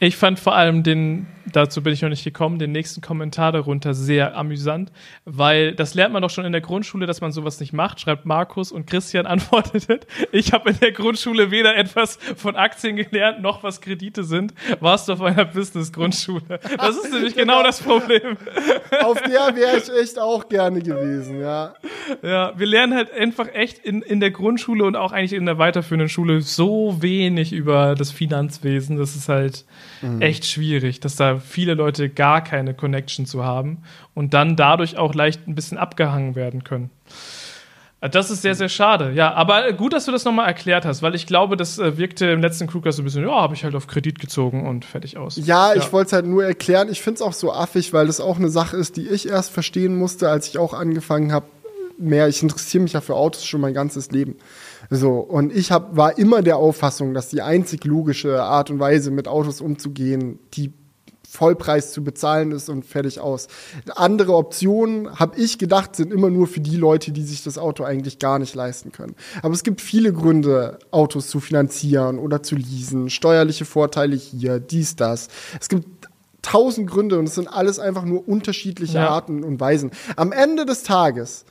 [0.00, 3.94] Ich fand vor allem den, dazu bin ich noch nicht gekommen, den nächsten Kommentar darunter
[3.94, 4.92] sehr amüsant,
[5.24, 8.26] weil das lernt man doch schon in der Grundschule, dass man sowas nicht macht, schreibt
[8.26, 10.06] Markus und Christian antwortet.
[10.32, 14.54] Ich habe in der Grundschule weder etwas von Aktien gelernt, noch was Kredite sind.
[14.80, 16.60] Warst du auf einer Business-Grundschule?
[16.76, 18.36] Das ist nämlich genau das Problem.
[19.04, 21.74] Auf der wäre ich echt auch gerne gewesen, ja.
[22.22, 25.58] Ja, wir lernen halt einfach echt in, in der Grundschule und auch eigentlich in der
[25.58, 28.96] weiterführenden Schule so wenig über das Finanzwesen.
[28.96, 29.64] Das ist halt
[30.02, 30.22] mhm.
[30.22, 33.82] echt schwierig, dass da viele Leute gar keine Connection zu haben
[34.14, 36.90] und dann dadurch auch leicht ein bisschen abgehangen werden können.
[38.04, 39.12] Äh, das ist sehr, sehr schade.
[39.12, 42.26] Ja, aber gut, dass du das nochmal erklärt hast, weil ich glaube, das äh, wirkte
[42.26, 45.16] im letzten Crewcast so ein bisschen, ja, habe ich halt auf Kredit gezogen und fertig
[45.16, 45.36] aus.
[45.36, 45.80] Ja, ja.
[45.80, 46.88] ich wollte es halt nur erklären.
[46.90, 49.50] Ich finde es auch so affig, weil das auch eine Sache ist, die ich erst
[49.50, 51.46] verstehen musste, als ich auch angefangen habe,
[51.98, 52.28] mehr.
[52.28, 54.36] Ich interessiere mich ja für Autos schon mein ganzes Leben.
[54.90, 59.10] So, und ich hab, war immer der Auffassung, dass die einzig logische Art und Weise,
[59.10, 60.72] mit Autos umzugehen, die
[61.34, 63.48] Vollpreis zu bezahlen ist und fertig aus.
[63.96, 67.82] Andere Optionen, habe ich gedacht, sind immer nur für die Leute, die sich das Auto
[67.82, 69.16] eigentlich gar nicht leisten können.
[69.42, 74.94] Aber es gibt viele Gründe, Autos zu finanzieren oder zu leasen, steuerliche Vorteile hier, dies,
[74.94, 75.26] das.
[75.60, 76.08] Es gibt
[76.40, 79.08] tausend Gründe und es sind alles einfach nur unterschiedliche ja.
[79.08, 79.90] Arten und Weisen.
[80.14, 81.46] Am Ende des Tages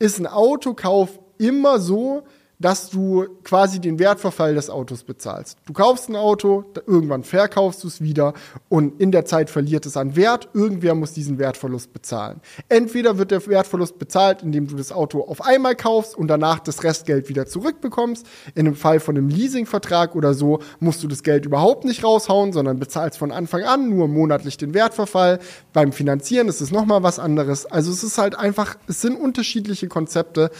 [0.00, 2.24] ist ein Autokauf immer so,
[2.58, 5.58] dass du quasi den Wertverfall des Autos bezahlst.
[5.66, 8.34] Du kaufst ein Auto, irgendwann verkaufst du es wieder
[8.68, 10.48] und in der Zeit verliert es an Wert.
[10.54, 12.40] Irgendwer muss diesen Wertverlust bezahlen.
[12.68, 16.82] Entweder wird der Wertverlust bezahlt, indem du das Auto auf einmal kaufst und danach das
[16.82, 18.26] Restgeld wieder zurückbekommst.
[18.54, 22.52] In einem Fall von einem Leasingvertrag oder so musst du das Geld überhaupt nicht raushauen,
[22.52, 25.38] sondern bezahlst von Anfang an nur monatlich den Wertverfall.
[25.72, 27.66] Beim Finanzieren ist es nochmal was anderes.
[27.66, 30.50] Also es ist halt einfach, es sind unterschiedliche Konzepte.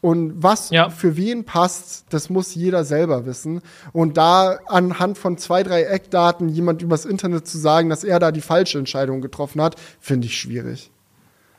[0.00, 0.90] Und was ja.
[0.90, 3.62] für wen passt, das muss jeder selber wissen.
[3.92, 8.30] Und da anhand von zwei, drei Eckdaten jemand übers Internet zu sagen, dass er da
[8.30, 10.92] die falsche Entscheidung getroffen hat, finde ich schwierig.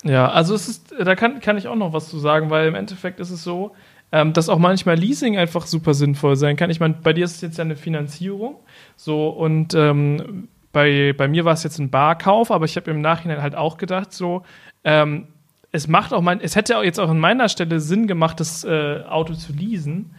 [0.04, 2.76] Ja, also es ist, da kann, kann ich auch noch was zu sagen, weil im
[2.76, 3.72] Endeffekt ist es so,
[4.14, 6.70] ähm, dass auch manchmal Leasing einfach super sinnvoll sein kann.
[6.70, 8.56] Ich meine, bei dir ist es jetzt ja eine Finanzierung,
[8.96, 13.02] so und ähm, bei, bei mir war es jetzt ein Barkauf, aber ich habe im
[13.02, 14.44] Nachhinein halt auch gedacht, so,
[14.84, 15.28] ähm,
[15.72, 18.64] es macht auch mein, es hätte auch jetzt auch an meiner Stelle Sinn gemacht, das
[18.64, 20.12] äh, Auto zu leasen.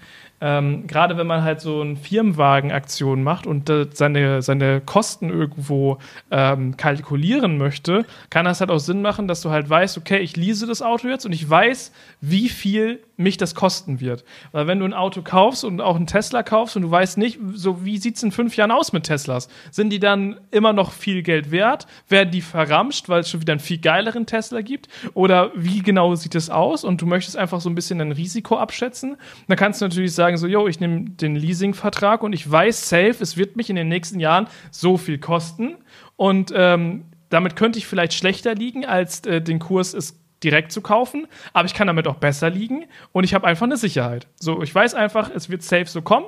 [0.43, 5.99] Ähm, Gerade wenn man halt so eine Firmenwagen-Aktion macht und äh, seine, seine Kosten irgendwo
[6.31, 10.37] ähm, kalkulieren möchte, kann das halt auch Sinn machen, dass du halt weißt, okay, ich
[10.37, 11.93] lease das Auto jetzt und ich weiß,
[12.23, 14.25] wie viel mich das kosten wird.
[14.53, 17.39] Weil wenn du ein Auto kaufst und auch einen Tesla kaufst und du weißt nicht,
[17.55, 19.49] so wie sieht es in fünf Jahren aus mit Teslas?
[19.71, 21.87] Sind die dann immer noch viel Geld wert?
[22.09, 24.89] Werden die verramscht, weil es schon wieder einen viel geileren Tesla gibt?
[25.15, 26.83] Oder wie genau sieht es aus?
[26.83, 29.17] Und du möchtest einfach so ein bisschen ein Risiko abschätzen.
[29.49, 33.17] Dann kannst du natürlich sagen, so, yo, ich nehme den Leasingvertrag und ich weiß safe,
[33.21, 35.77] es wird mich in den nächsten Jahren so viel kosten.
[36.17, 40.81] Und ähm, damit könnte ich vielleicht schlechter liegen, als äh, den Kurs es direkt zu
[40.81, 44.27] kaufen, aber ich kann damit auch besser liegen und ich habe einfach eine Sicherheit.
[44.39, 46.27] So, ich weiß einfach, es wird safe so kommen.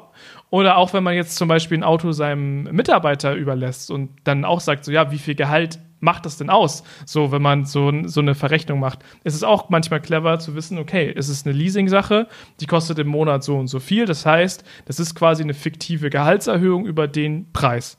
[0.51, 4.61] Oder auch wenn man jetzt zum Beispiel ein Auto seinem Mitarbeiter überlässt und dann auch
[4.61, 6.83] sagt, so ja, wie viel Gehalt macht das denn aus?
[7.07, 8.99] So, wenn man so, so eine Verrechnung macht.
[9.25, 12.29] Es ist auch manchmal clever zu wissen, okay, es ist eine Leasing-Sache,
[12.61, 14.05] die kostet im Monat so und so viel.
[14.05, 17.99] Das heißt, das ist quasi eine fiktive Gehaltserhöhung über den Preis.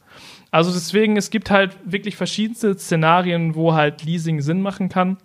[0.51, 5.18] Also deswegen, es gibt halt wirklich verschiedenste Szenarien, wo halt Leasing Sinn machen kann.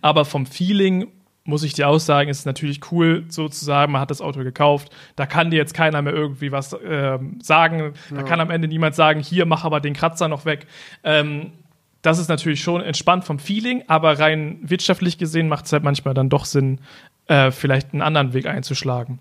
[0.00, 1.08] Aber vom Feeling
[1.44, 4.90] muss ich dir auch sagen, ist natürlich cool, sozusagen, man hat das Auto gekauft.
[5.16, 7.94] Da kann dir jetzt keiner mehr irgendwie was äh, sagen.
[8.10, 8.22] Da ja.
[8.22, 10.66] kann am Ende niemand sagen, hier, mach aber den Kratzer noch weg.
[11.02, 11.52] Ähm,
[12.02, 16.14] das ist natürlich schon entspannt vom Feeling, aber rein wirtschaftlich gesehen macht es halt manchmal
[16.14, 16.80] dann doch Sinn,
[17.26, 19.20] äh, vielleicht einen anderen Weg einzuschlagen.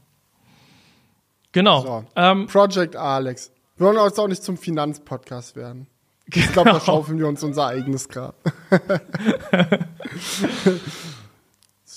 [1.51, 1.81] Genau.
[1.81, 2.05] So.
[2.15, 3.51] Ähm, Project Alex.
[3.77, 5.87] Wir wollen jetzt auch nicht zum Finanzpodcast werden.
[6.33, 6.85] Ich glaube, da genau.
[6.85, 8.35] schaufeln wir uns unser eigenes Grab.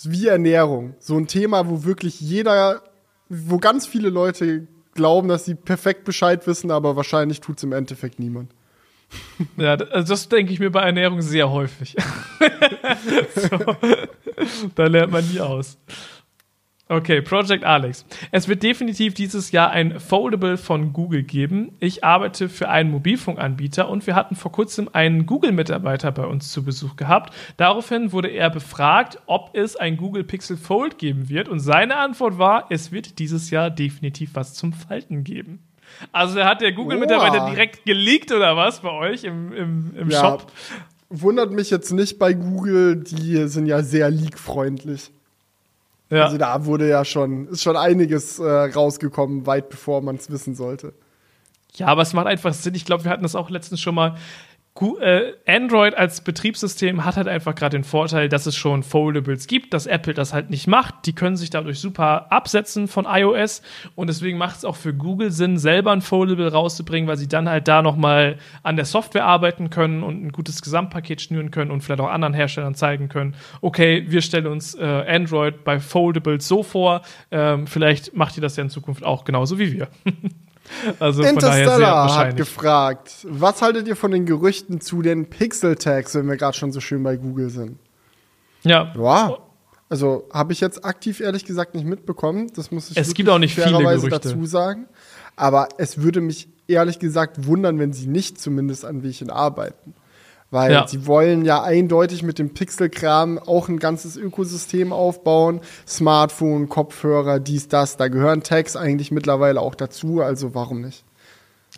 [0.04, 0.94] wie Ernährung.
[0.98, 2.82] So ein Thema, wo wirklich jeder,
[3.28, 7.72] wo ganz viele Leute glauben, dass sie perfekt Bescheid wissen, aber wahrscheinlich tut es im
[7.72, 8.52] Endeffekt niemand.
[9.56, 11.94] Ja, also das denke ich mir bei Ernährung sehr häufig.
[13.34, 13.76] so.
[14.74, 15.78] da lernt man nie aus.
[16.94, 18.06] Okay, Project Alex.
[18.30, 21.72] Es wird definitiv dieses Jahr ein Foldable von Google geben.
[21.80, 26.62] Ich arbeite für einen Mobilfunkanbieter und wir hatten vor kurzem einen Google-Mitarbeiter bei uns zu
[26.62, 27.34] Besuch gehabt.
[27.56, 32.38] Daraufhin wurde er befragt, ob es ein Google Pixel Fold geben wird und seine Antwort
[32.38, 35.64] war, es wird dieses Jahr definitiv was zum Falten geben.
[36.12, 40.52] Also hat der Google-Mitarbeiter direkt geleakt oder was bei euch im, im, im ja, Shop?
[41.08, 45.10] Wundert mich jetzt nicht bei Google, die sind ja sehr leak-freundlich.
[46.10, 46.24] Ja.
[46.24, 50.54] Also da wurde ja schon, ist schon einiges äh, rausgekommen, weit bevor man es wissen
[50.54, 50.92] sollte.
[51.74, 52.74] Ja, aber es macht einfach Sinn.
[52.74, 54.16] Ich glaube, wir hatten das auch letztens schon mal.
[54.80, 59.72] Äh, Android als Betriebssystem hat halt einfach gerade den Vorteil, dass es schon Foldables gibt,
[59.72, 61.06] dass Apple das halt nicht macht.
[61.06, 63.62] Die können sich dadurch super absetzen von iOS
[63.94, 67.48] und deswegen macht es auch für Google Sinn, selber ein Foldable rauszubringen, weil sie dann
[67.48, 71.82] halt da nochmal an der Software arbeiten können und ein gutes Gesamtpaket schnüren können und
[71.82, 76.64] vielleicht auch anderen Herstellern zeigen können, okay, wir stellen uns äh, Android bei Foldables so
[76.64, 79.88] vor, ähm, vielleicht macht ihr das ja in Zukunft auch genauso wie wir.
[80.98, 86.36] Also Interstellar hat gefragt, was haltet ihr von den Gerüchten zu den Pixel-Tags, wenn wir
[86.36, 87.78] gerade schon so schön bei Google sind?
[88.62, 88.92] Ja.
[88.96, 89.38] Ja.
[89.88, 92.50] Also habe ich jetzt aktiv ehrlich gesagt nicht mitbekommen.
[92.56, 94.08] Das muss ich es gibt auch nicht viele Gerüchte.
[94.08, 94.86] dazu sagen.
[95.36, 99.94] Aber es würde mich ehrlich gesagt wundern, wenn sie nicht zumindest an welchen arbeiten.
[100.54, 100.86] Weil ja.
[100.86, 105.60] sie wollen ja eindeutig mit dem Pixel-Kram auch ein ganzes Ökosystem aufbauen.
[105.84, 107.96] Smartphone, Kopfhörer, dies, das.
[107.96, 111.02] Da gehören Tags eigentlich mittlerweile auch dazu, also warum nicht?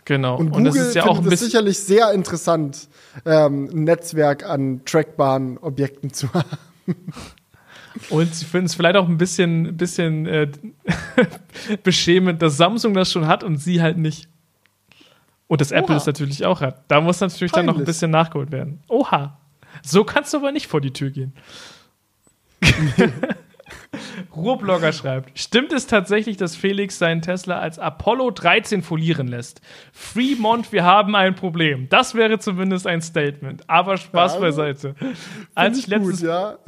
[0.04, 0.36] Genau.
[0.36, 2.88] Und, Google Und das ist ja auch es sicherlich sehr interessant,
[3.24, 6.58] ähm, ein Netzwerk an trackbaren Objekten zu haben.
[8.10, 10.48] Und sie finden es vielleicht auch ein bisschen, bisschen äh,
[11.82, 14.28] beschämend, dass Samsung das schon hat und sie halt nicht.
[15.48, 15.78] Und das Oha.
[15.78, 16.84] Apple es natürlich auch hat.
[16.88, 17.66] Da muss natürlich Peinlich.
[17.66, 18.82] dann noch ein bisschen nachgeholt werden.
[18.88, 19.38] Oha.
[19.82, 21.34] So kannst du aber nicht vor die Tür gehen.
[24.34, 29.60] Ruhrblogger schreibt: Stimmt es tatsächlich, dass Felix seinen Tesla als Apollo 13 folieren lässt?
[29.92, 31.88] Fremont, wir haben ein Problem.
[31.88, 33.68] Das wäre zumindest ein Statement.
[33.68, 34.94] Aber Spaß ja, beiseite.
[35.54, 36.58] Als ich letztes, gut, ja.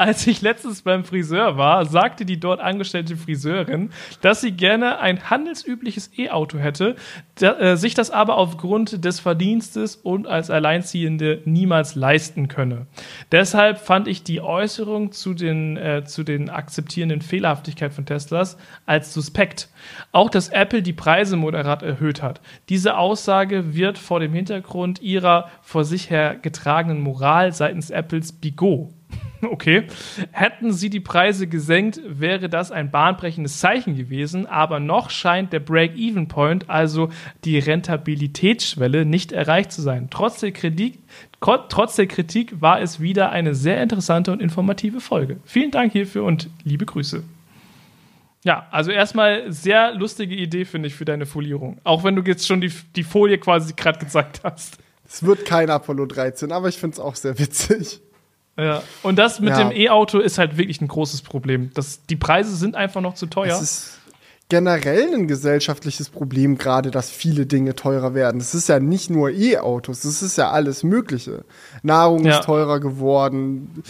[0.00, 3.90] Als ich letztens beim Friseur war, sagte die dort angestellte Friseurin,
[4.20, 6.94] dass sie gerne ein handelsübliches E-Auto hätte,
[7.34, 12.86] da, äh, sich das aber aufgrund des Verdienstes und als Alleinziehende niemals leisten könne.
[13.32, 19.12] Deshalb fand ich die Äußerung zu den, äh, zu den akzeptierenden Fehlerhaftigkeit von Teslas als
[19.12, 19.68] suspekt.
[20.12, 22.40] Auch dass Apple die Preise moderat erhöht hat.
[22.68, 28.94] Diese Aussage wird vor dem Hintergrund ihrer vor sich her getragenen Moral seitens Apples Bigot
[29.50, 29.84] Okay.
[30.30, 35.60] Hätten sie die Preise gesenkt, wäre das ein bahnbrechendes Zeichen gewesen, aber noch scheint der
[35.60, 37.10] Break-Even-Point, also
[37.44, 40.08] die Rentabilitätsschwelle, nicht erreicht zu sein.
[40.10, 40.98] Trotz der, Kritik,
[41.40, 45.38] trotz der Kritik war es wieder eine sehr interessante und informative Folge.
[45.44, 47.22] Vielen Dank hierfür und liebe Grüße.
[48.44, 51.80] Ja, also erstmal sehr lustige Idee, finde ich, für deine Folierung.
[51.84, 54.78] Auch wenn du jetzt schon die, die Folie quasi gerade gezeigt hast.
[55.04, 58.00] Es wird kein Apollo 13, aber ich finde es auch sehr witzig.
[58.58, 58.82] Ja.
[59.02, 59.68] Und das mit ja.
[59.68, 61.70] dem E-Auto ist halt wirklich ein großes Problem.
[61.74, 63.54] Das, die Preise sind einfach noch zu teuer.
[63.54, 63.98] Es ist
[64.48, 68.40] generell ein gesellschaftliches Problem, gerade, dass viele Dinge teurer werden.
[68.40, 71.44] Es ist ja nicht nur E-Autos, es ist ja alles Mögliche.
[71.82, 72.38] Nahrung ja.
[72.38, 73.82] ist teurer geworden,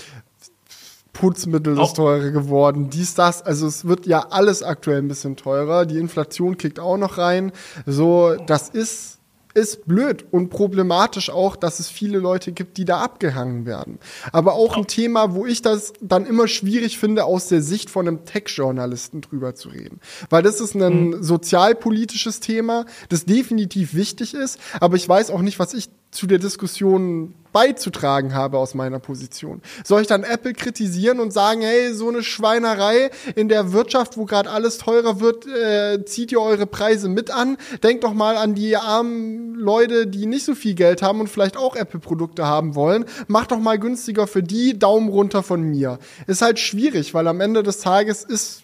[1.12, 3.42] Putzmittel ist teurer geworden, dies, das.
[3.42, 5.84] Also es wird ja alles aktuell ein bisschen teurer.
[5.86, 7.52] Die Inflation kickt auch noch rein.
[7.86, 9.17] So, das ist
[9.58, 13.98] ist blöd und problematisch auch, dass es viele Leute gibt, die da abgehangen werden.
[14.32, 18.06] Aber auch ein Thema, wo ich das dann immer schwierig finde, aus der Sicht von
[18.06, 20.00] einem Tech-Journalisten drüber zu reden.
[20.30, 21.22] Weil das ist ein mhm.
[21.22, 26.38] sozialpolitisches Thema, das definitiv wichtig ist, aber ich weiß auch nicht, was ich zu der
[26.38, 29.62] Diskussion beizutragen habe aus meiner Position.
[29.84, 34.26] Soll ich dann Apple kritisieren und sagen, hey, so eine Schweinerei in der Wirtschaft, wo
[34.26, 37.56] gerade alles teurer wird, äh, zieht ihr eure Preise mit an?
[37.82, 41.56] Denkt doch mal an die armen Leute, die nicht so viel Geld haben und vielleicht
[41.56, 43.04] auch Apple-Produkte haben wollen.
[43.26, 45.98] Macht doch mal günstiger für die, Daumen runter von mir.
[46.26, 48.62] Ist halt schwierig, weil am Ende des Tages ist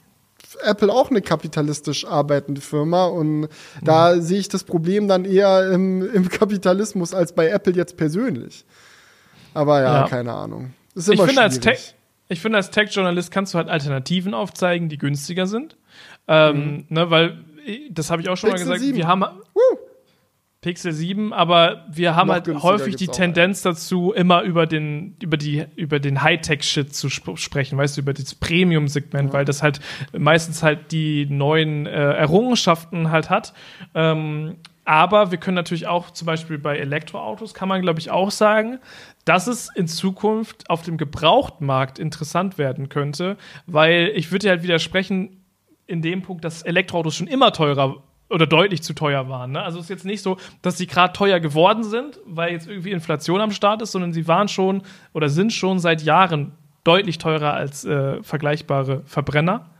[0.62, 3.48] Apple auch eine kapitalistisch arbeitende Firma und mhm.
[3.82, 8.64] da sehe ich das Problem dann eher im, im, Kapitalismus als bei Apple jetzt persönlich.
[9.52, 10.08] Aber ja, ja.
[10.08, 10.72] keine Ahnung.
[10.94, 11.94] Ist immer ich finde, als Tech,
[12.28, 15.76] ich finde, als Tech-Journalist kannst du halt Alternativen aufzeigen, die günstiger sind.
[16.26, 16.84] Ähm, mhm.
[16.88, 17.44] ne, weil,
[17.90, 18.96] das habe ich auch schon mal gesagt, 7.
[18.96, 19.22] wir haben.
[19.22, 19.60] Uh.
[20.64, 25.66] Pixel 7, aber wir haben halt häufig die Tendenz dazu, immer über den, über die,
[25.76, 29.32] über den Hightech-Shit zu sp sprechen, weißt du, über das Premium-Segment, ja.
[29.34, 29.80] weil das halt
[30.16, 33.52] meistens halt die neuen äh, Errungenschaften halt hat.
[33.94, 34.56] Ähm,
[34.86, 38.78] Aber wir können natürlich auch zum Beispiel bei Elektroautos, kann man glaube ich auch sagen,
[39.26, 43.36] dass es in Zukunft auf dem Gebrauchtmarkt interessant werden könnte,
[43.66, 45.44] weil ich würde halt widersprechen
[45.86, 49.52] in dem Punkt, dass Elektroautos schon immer teurer oder deutlich zu teuer waren.
[49.52, 49.62] Ne?
[49.62, 52.90] Also es ist jetzt nicht so, dass sie gerade teuer geworden sind, weil jetzt irgendwie
[52.90, 56.52] Inflation am Start ist, sondern sie waren schon oder sind schon seit Jahren
[56.84, 59.70] deutlich teurer als äh, vergleichbare Verbrenner.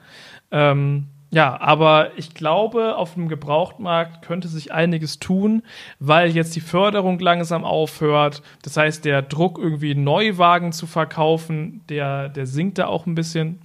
[0.50, 5.64] Ähm, ja, aber ich glaube, auf dem Gebrauchtmarkt könnte sich einiges tun,
[5.98, 8.40] weil jetzt die Förderung langsam aufhört.
[8.62, 13.58] Das heißt, der Druck, irgendwie Neuwagen zu verkaufen, der, der sinkt da auch ein bisschen.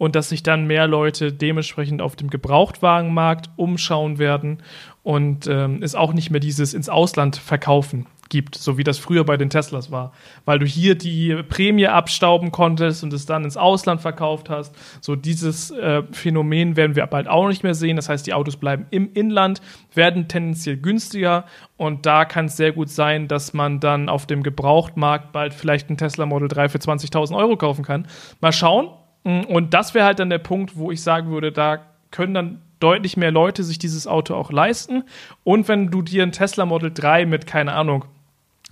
[0.00, 4.62] Und dass sich dann mehr Leute dementsprechend auf dem Gebrauchtwagenmarkt umschauen werden
[5.02, 9.24] und ähm, es auch nicht mehr dieses ins Ausland verkaufen gibt, so wie das früher
[9.24, 10.12] bei den Teslas war.
[10.46, 14.74] Weil du hier die Prämie abstauben konntest und es dann ins Ausland verkauft hast.
[15.02, 17.96] So dieses äh, Phänomen werden wir bald auch nicht mehr sehen.
[17.96, 19.60] Das heißt, die Autos bleiben im Inland,
[19.92, 21.44] werden tendenziell günstiger
[21.76, 25.90] und da kann es sehr gut sein, dass man dann auf dem Gebrauchtmarkt bald vielleicht
[25.90, 28.06] ein Tesla Model 3 für 20.000 Euro kaufen kann.
[28.40, 28.88] Mal schauen.
[29.22, 33.16] Und das wäre halt dann der Punkt, wo ich sagen würde, da können dann deutlich
[33.16, 35.04] mehr Leute sich dieses Auto auch leisten.
[35.44, 38.06] Und wenn du dir ein Tesla Model 3 mit, keine Ahnung,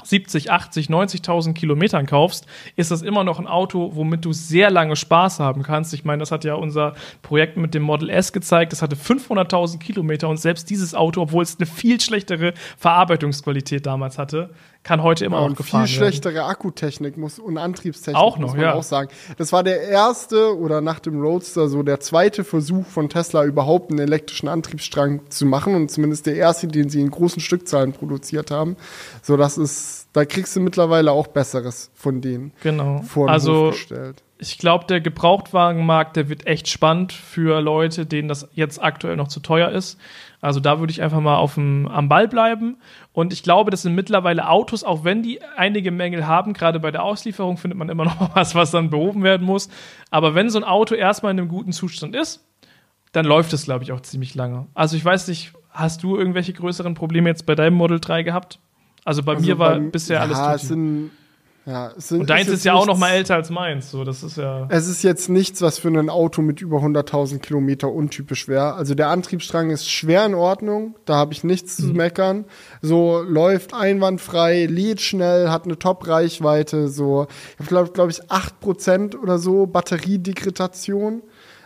[0.05, 2.46] 70, 80, 90.000 Kilometern kaufst,
[2.76, 5.92] ist das immer noch ein Auto, womit du sehr lange Spaß haben kannst.
[5.92, 8.72] Ich meine, das hat ja unser Projekt mit dem Model S gezeigt.
[8.72, 14.18] Das hatte 500.000 Kilometer und selbst dieses Auto, obwohl es eine viel schlechtere Verarbeitungsqualität damals
[14.18, 14.51] hatte,
[14.83, 16.12] kann heute immer ja, noch gefahren viel werden.
[16.12, 18.74] schlechtere Akkutechnik muss, und Antriebstechnik auch noch, muss man ja.
[18.74, 19.11] auch sagen.
[19.37, 23.91] Das war der erste oder nach dem Roadster so der zweite Versuch von Tesla überhaupt
[23.91, 28.51] einen elektrischen Antriebsstrang zu machen und zumindest der erste, den sie in großen Stückzahlen produziert
[28.51, 28.76] haben.
[29.22, 32.53] So, das ist, da kriegst du mittlerweile auch Besseres von denen.
[32.62, 33.03] Genau.
[33.03, 33.74] Vor also,
[34.39, 39.29] ich glaube, der Gebrauchtwagenmarkt, der wird echt spannend für Leute, denen das jetzt aktuell noch
[39.29, 39.99] zu teuer ist.
[40.41, 42.76] Also da würde ich einfach mal auf dem, am Ball bleiben.
[43.12, 46.91] Und ich glaube, das sind mittlerweile Autos, auch wenn die einige Mängel haben, gerade bei
[46.91, 49.68] der Auslieferung findet man immer noch was, was dann behoben werden muss.
[50.11, 52.45] Aber wenn so ein Auto erstmal in einem guten Zustand ist,
[53.12, 54.66] dann läuft es, glaube ich, auch ziemlich lange.
[54.74, 58.61] Also ich weiß nicht, hast du irgendwelche größeren Probleme jetzt bei deinem Model 3 gehabt?
[59.05, 60.55] Also bei also mir war bisher ja, alles tutti.
[60.55, 61.11] Es sind
[61.69, 63.91] ja, sind, und deins ist, ist ja auch noch mal älter als meins.
[63.91, 64.66] So, das ist ja.
[64.71, 68.73] Es ist jetzt nichts, was für ein Auto mit über 100.000 Kilometer untypisch wäre.
[68.73, 70.97] Also der Antriebsstrang ist schwer in Ordnung.
[71.05, 71.87] Da habe ich nichts mhm.
[71.87, 72.45] zu meckern.
[72.81, 76.89] So läuft einwandfrei, lädt schnell, hat eine Top-Reichweite.
[76.89, 77.27] So,
[77.61, 81.23] ich glaube, glaub ich, 8% oder so Batteriedegradation.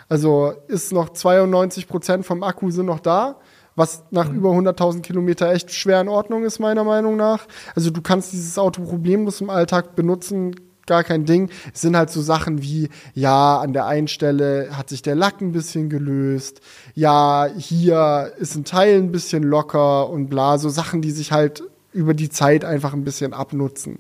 [0.09, 3.37] Also ist noch 92% vom Akku sind noch da
[3.75, 4.37] was nach mhm.
[4.37, 7.47] über 100.000 Kilometer echt schwer in Ordnung ist, meiner Meinung nach.
[7.75, 10.55] Also du kannst dieses Auto problemlos im Alltag benutzen,
[10.87, 11.51] gar kein Ding.
[11.73, 15.41] Es sind halt so Sachen wie, ja, an der einen Stelle hat sich der Lack
[15.41, 16.61] ein bisschen gelöst,
[16.95, 21.63] ja, hier ist ein Teil ein bisschen locker und bla, so Sachen, die sich halt
[21.93, 23.99] über die Zeit einfach ein bisschen abnutzen.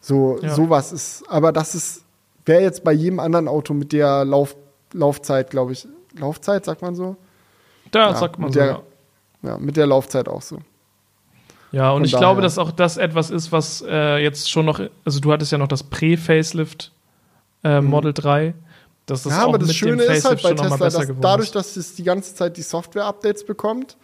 [0.00, 0.54] So, ja.
[0.54, 2.02] sowas ist, aber das ist,
[2.44, 4.56] wäre jetzt bei jedem anderen Auto mit der Lauf,
[4.92, 7.16] Laufzeit, glaube ich, Laufzeit, sagt man so?
[7.90, 8.82] Da ja, sagt man so, der, ja.
[9.42, 10.58] Ja, mit der Laufzeit auch so.
[11.70, 12.26] Ja, und Von ich daher.
[12.26, 15.58] glaube, dass auch das etwas ist, was äh, jetzt schon noch, also du hattest ja
[15.58, 16.92] noch das Prä-Facelift
[17.62, 17.88] äh, mhm.
[17.88, 18.54] Model 3.
[19.06, 22.04] Dass das ja, aber das Schöne ist halt bei Tesla, dass dadurch, dass es die
[22.04, 23.96] ganze Zeit die Software-Updates bekommt,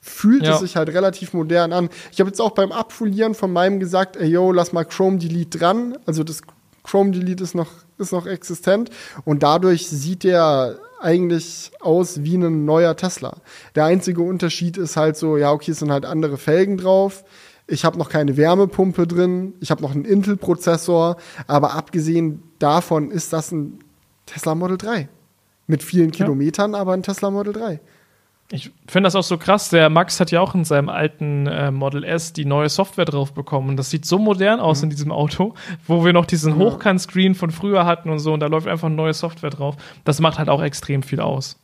[0.00, 0.54] fühlt ja.
[0.54, 1.90] es sich halt relativ modern an.
[2.12, 5.58] Ich habe jetzt auch beim Abfolieren von meinem gesagt, ey yo, lass mal Chrome Delete
[5.58, 5.96] dran.
[6.06, 6.42] Also das
[6.84, 8.90] Chrome Delete ist noch, ist noch existent
[9.24, 13.38] und dadurch sieht der eigentlich aus wie ein neuer Tesla.
[13.74, 17.24] Der einzige Unterschied ist halt so, ja, okay, es sind halt andere Felgen drauf.
[17.66, 19.54] Ich habe noch keine Wärmepumpe drin.
[19.60, 21.16] Ich habe noch einen Intel-Prozessor.
[21.46, 23.78] Aber abgesehen davon ist das ein
[24.26, 25.08] Tesla Model 3.
[25.66, 26.16] Mit vielen ja.
[26.16, 27.80] Kilometern, aber ein Tesla Model 3.
[28.54, 29.70] Ich finde das auch so krass.
[29.70, 33.32] Der Max hat ja auch in seinem alten äh, Model S die neue Software drauf
[33.32, 33.78] bekommen.
[33.78, 34.84] Das sieht so modern aus mhm.
[34.84, 35.54] in diesem Auto,
[35.86, 36.56] wo wir noch diesen.
[36.56, 38.34] Hochkant-Screen von früher hatten und so.
[38.34, 39.76] Und da läuft einfach neue Software drauf.
[40.04, 41.58] Das macht halt auch extrem viel aus.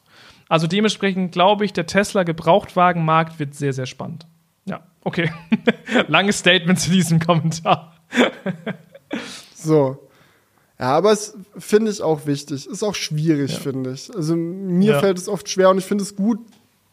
[0.49, 4.27] Also dementsprechend glaube ich, der Tesla Gebrauchtwagenmarkt wird sehr, sehr spannend.
[4.65, 5.31] Ja, okay.
[6.09, 7.93] Langes Statement zu diesem Kommentar.
[9.55, 10.09] so.
[10.81, 12.67] Ja, aber es finde ich auch wichtig.
[12.67, 13.59] Ist auch schwierig, ja.
[13.59, 14.15] finde ich.
[14.15, 15.01] Also mir ja.
[15.01, 16.39] fällt es oft schwer und ich finde es gut,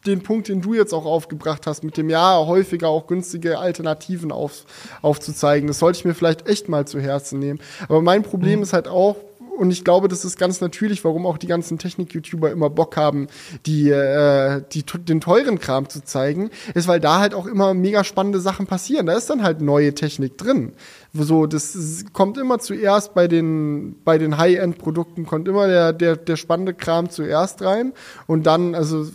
[0.07, 4.31] den Punkt, den du jetzt auch aufgebracht hast, mit dem ja häufiger auch günstige Alternativen
[4.31, 4.65] auf,
[5.01, 5.67] aufzuzeigen.
[5.67, 7.59] Das sollte ich mir vielleicht echt mal zu Herzen nehmen.
[7.87, 8.63] Aber mein Problem mhm.
[8.63, 9.17] ist halt auch,
[9.57, 13.27] und ich glaube, das ist ganz natürlich, warum auch die ganzen Technik-YouTuber immer Bock haben,
[13.65, 18.03] die, äh, die, den teuren Kram zu zeigen, ist, weil da halt auch immer mega
[18.03, 19.05] spannende Sachen passieren.
[19.05, 20.73] Da ist dann halt neue Technik drin.
[21.13, 26.35] So, das kommt immer zuerst bei den, bei den High-End-Produkten, kommt immer der, der, der
[26.35, 27.93] spannende Kram zuerst rein
[28.27, 29.07] und dann, also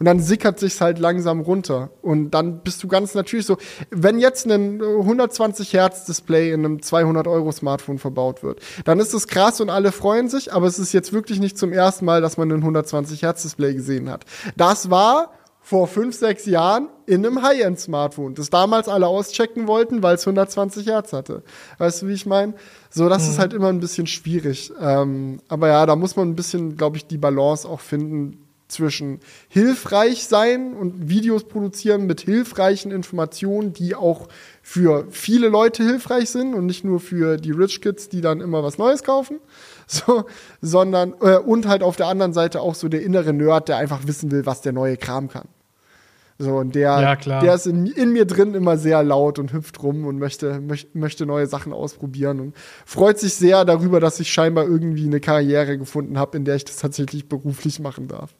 [0.00, 1.90] Und dann sickert sich's halt langsam runter.
[2.00, 3.58] Und dann bist du ganz natürlich so,
[3.90, 9.12] wenn jetzt ein 120 Hertz Display in einem 200 Euro Smartphone verbaut wird, dann ist
[9.12, 12.22] es krass und alle freuen sich, aber es ist jetzt wirklich nicht zum ersten Mal,
[12.22, 14.24] dass man ein 120 Hertz Display gesehen hat.
[14.56, 20.14] Das war vor fünf, sechs Jahren in einem High-End-Smartphone, das damals alle auschecken wollten, weil
[20.14, 21.42] es 120 Hertz hatte.
[21.76, 22.54] Weißt du, wie ich meine?
[22.88, 23.30] So, das mhm.
[23.30, 24.72] ist halt immer ein bisschen schwierig.
[24.80, 29.20] Ähm, aber ja, da muss man ein bisschen, glaube ich, die Balance auch finden zwischen
[29.48, 34.28] hilfreich sein und Videos produzieren mit hilfreichen Informationen, die auch
[34.62, 38.62] für viele Leute hilfreich sind und nicht nur für die Rich Kids, die dann immer
[38.62, 39.40] was Neues kaufen,
[39.86, 40.24] so,
[40.60, 44.06] sondern äh, und halt auf der anderen Seite auch so der innere Nerd, der einfach
[44.06, 45.48] wissen will, was der neue Kram kann.
[46.40, 49.82] So, und der, ja, der ist in, in, mir drin immer sehr laut und hüpft
[49.82, 52.56] rum und möchte, möcht, möchte neue Sachen ausprobieren und
[52.86, 56.64] freut sich sehr darüber, dass ich scheinbar irgendwie eine Karriere gefunden habe, in der ich
[56.64, 58.34] das tatsächlich beruflich machen darf.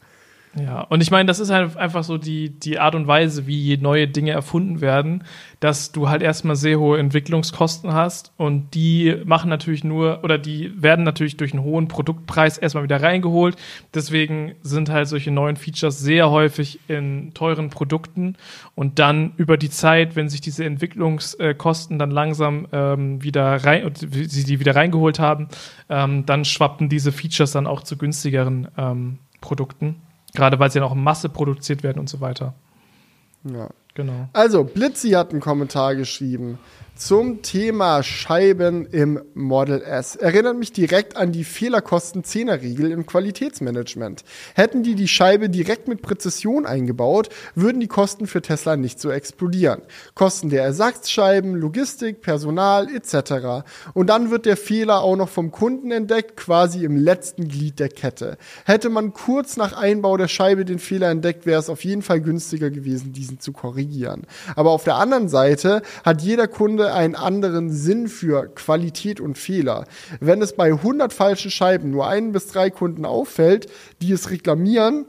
[0.59, 3.77] Ja, und ich meine, das ist halt einfach so die, die Art und Weise, wie
[3.77, 5.23] neue Dinge erfunden werden,
[5.61, 10.73] dass du halt erstmal sehr hohe Entwicklungskosten hast und die machen natürlich nur oder die
[10.83, 13.55] werden natürlich durch einen hohen Produktpreis erstmal wieder reingeholt.
[13.95, 18.35] Deswegen sind halt solche neuen Features sehr häufig in teuren Produkten
[18.75, 24.43] und dann über die Zeit, wenn sich diese Entwicklungskosten dann langsam ähm, wieder rein, sie
[24.43, 25.47] die wieder reingeholt haben,
[25.89, 29.95] ähm, dann schwappen diese Features dann auch zu günstigeren ähm, Produkten.
[30.35, 32.55] Gerade weil sie ja auch in Masse produziert werden und so weiter.
[33.45, 33.69] Ja.
[33.95, 34.29] Genau.
[34.33, 36.59] Also, Blitzy hat einen Kommentar geschrieben
[37.01, 40.17] zum Thema Scheiben im Model S.
[40.17, 44.23] Erinnert mich direkt an die Fehlerkosten-10er-Regel im Qualitätsmanagement.
[44.55, 49.11] Hätten die die Scheibe direkt mit Präzision eingebaut, würden die Kosten für Tesla nicht so
[49.11, 49.81] explodieren.
[50.15, 53.65] Kosten der Ersatzscheiben, Logistik, Personal etc.
[53.95, 57.89] Und dann wird der Fehler auch noch vom Kunden entdeckt, quasi im letzten Glied der
[57.89, 58.37] Kette.
[58.67, 62.21] Hätte man kurz nach Einbau der Scheibe den Fehler entdeckt, wäre es auf jeden Fall
[62.21, 63.81] günstiger gewesen, diesen zu korrigieren.
[64.57, 69.87] Aber auf der anderen Seite hat jeder Kunde einen anderen Sinn für Qualität und Fehler.
[70.21, 73.67] Wenn es bei 100 falschen Scheiben nur ein bis drei Kunden auffällt,
[74.01, 75.07] die es reklamieren,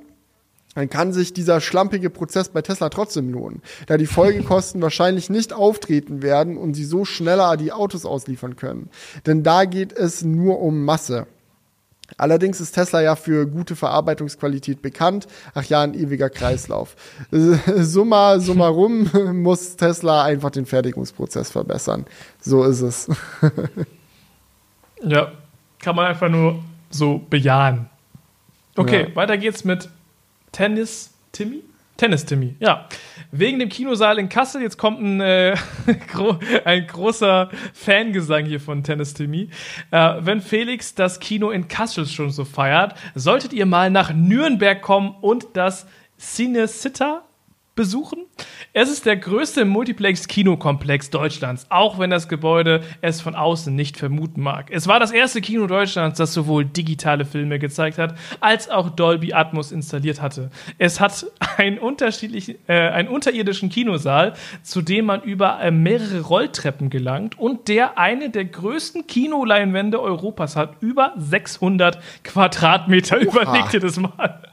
[0.76, 5.54] dann kann sich dieser schlampige Prozess bei Tesla trotzdem lohnen, da die Folgekosten wahrscheinlich nicht
[5.54, 8.90] auftreten werden und sie so schneller die Autos ausliefern können.
[9.26, 11.28] Denn da geht es nur um Masse.
[12.18, 15.28] Allerdings ist Tesla ja für gute Verarbeitungsqualität bekannt.
[15.54, 16.96] Ach ja, ein ewiger Kreislauf.
[17.32, 19.10] Summa summarum
[19.42, 22.06] muss Tesla einfach den Fertigungsprozess verbessern.
[22.40, 23.10] So ist es.
[25.04, 25.32] ja,
[25.80, 27.90] kann man einfach nur so bejahen.
[28.76, 29.16] Okay, ja.
[29.16, 29.90] weiter geht's mit
[30.52, 31.64] Tennis Timmy.
[32.02, 32.88] Tennis Timmy, ja.
[33.32, 35.56] Wegen dem Kinosaal in Kassel, jetzt kommt ein, äh,
[36.66, 39.50] ein großer Fangesang hier von Tennis Timmy.
[39.92, 44.82] Äh, wenn Felix das Kino in Kassel schon so feiert, solltet ihr mal nach Nürnberg
[44.82, 45.86] kommen und das
[46.18, 47.24] Cine Sitter
[47.76, 48.26] besuchen.
[48.74, 54.42] Es ist der größte Multiplex-Kinokomplex Deutschlands, auch wenn das Gebäude es von außen nicht vermuten
[54.42, 54.70] mag.
[54.72, 59.34] Es war das erste Kino Deutschlands, das sowohl digitale Filme gezeigt hat, als auch Dolby
[59.34, 60.52] Atmos installiert hatte.
[60.78, 61.26] Es hat
[61.58, 67.68] einen, unterschiedlichen, äh, einen unterirdischen Kinosaal, zu dem man über äh, mehrere Rolltreppen gelangt und
[67.68, 70.76] der eine der größten Kinoleinwände Europas hat.
[70.82, 73.24] Über 600 Quadratmeter, Oha.
[73.24, 74.51] überlegt ihr das mal.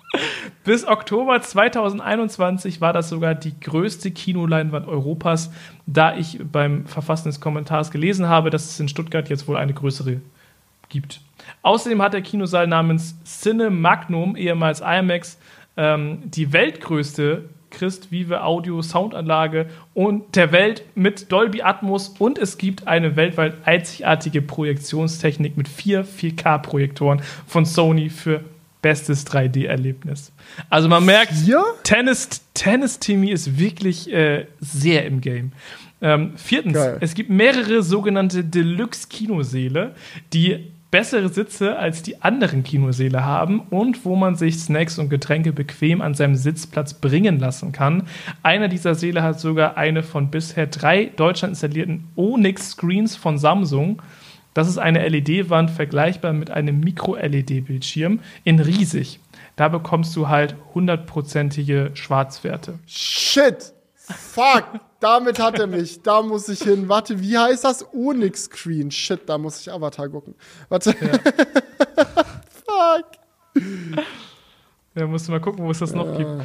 [0.64, 5.50] Bis Oktober 2021 war das sogar die größte Kinoleinwand Europas,
[5.86, 9.74] da ich beim Verfassen des Kommentars gelesen habe, dass es in Stuttgart jetzt wohl eine
[9.74, 10.20] größere
[10.88, 11.20] gibt.
[11.62, 15.38] Außerdem hat der Kinosaal namens Cine Magnum, ehemals IMAX,
[15.76, 22.58] ähm, die weltgrößte Christ Vive Audio Soundanlage und der Welt mit Dolby Atmos und es
[22.58, 28.42] gibt eine weltweit einzigartige Projektionstechnik mit vier 4K-Projektoren von Sony für
[28.82, 30.32] bestes 3D-Erlebnis.
[30.70, 31.62] Also man merkt, ja?
[31.82, 35.52] Tennis, Tennis Timmy ist wirklich äh, sehr im Game.
[36.00, 36.98] Ähm, viertens, Geil.
[37.00, 39.94] es gibt mehrere sogenannte Deluxe-Kinoseele,
[40.32, 45.52] die bessere Sitze als die anderen Kinoseele haben und wo man sich Snacks und Getränke
[45.52, 48.04] bequem an seinem Sitzplatz bringen lassen kann.
[48.42, 54.00] Einer dieser Seele hat sogar eine von bisher drei Deutschland installierten Onyx-Screens von Samsung
[54.58, 59.20] das ist eine LED-Wand vergleichbar mit einem Micro-LED-Bildschirm in riesig.
[59.54, 62.80] Da bekommst du halt hundertprozentige Schwarzwerte.
[62.84, 63.72] Shit!
[63.94, 64.80] Fuck!
[64.98, 66.02] Damit hat er mich.
[66.02, 66.88] Da muss ich hin.
[66.88, 67.86] Warte, wie heißt das?
[67.94, 68.90] Onyx Screen.
[68.90, 70.34] Shit, da muss ich Avatar gucken.
[70.68, 70.90] Warte.
[71.00, 71.12] Ja.
[72.66, 73.62] Fuck.
[74.96, 76.42] Ja, musst du mal gucken, wo es das noch gibt.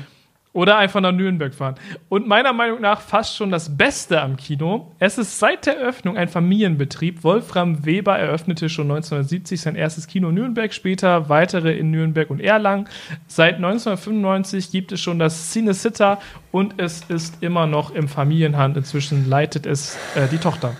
[0.54, 1.76] Oder einfach nach Nürnberg fahren.
[2.10, 4.91] Und meiner Meinung nach fast schon das Beste am Kino.
[4.99, 7.24] Es ist seit der Öffnung ein Familienbetrieb.
[7.24, 12.39] Wolfram Weber eröffnete schon 1970 sein erstes Kino in Nürnberg, später weitere in Nürnberg und
[12.39, 12.88] Erlangen.
[13.26, 16.20] Seit 1995 gibt es schon das Cine Sitter
[16.51, 18.78] und es ist immer noch im Familienhand.
[18.78, 20.76] Inzwischen leitet es äh, die Tochter.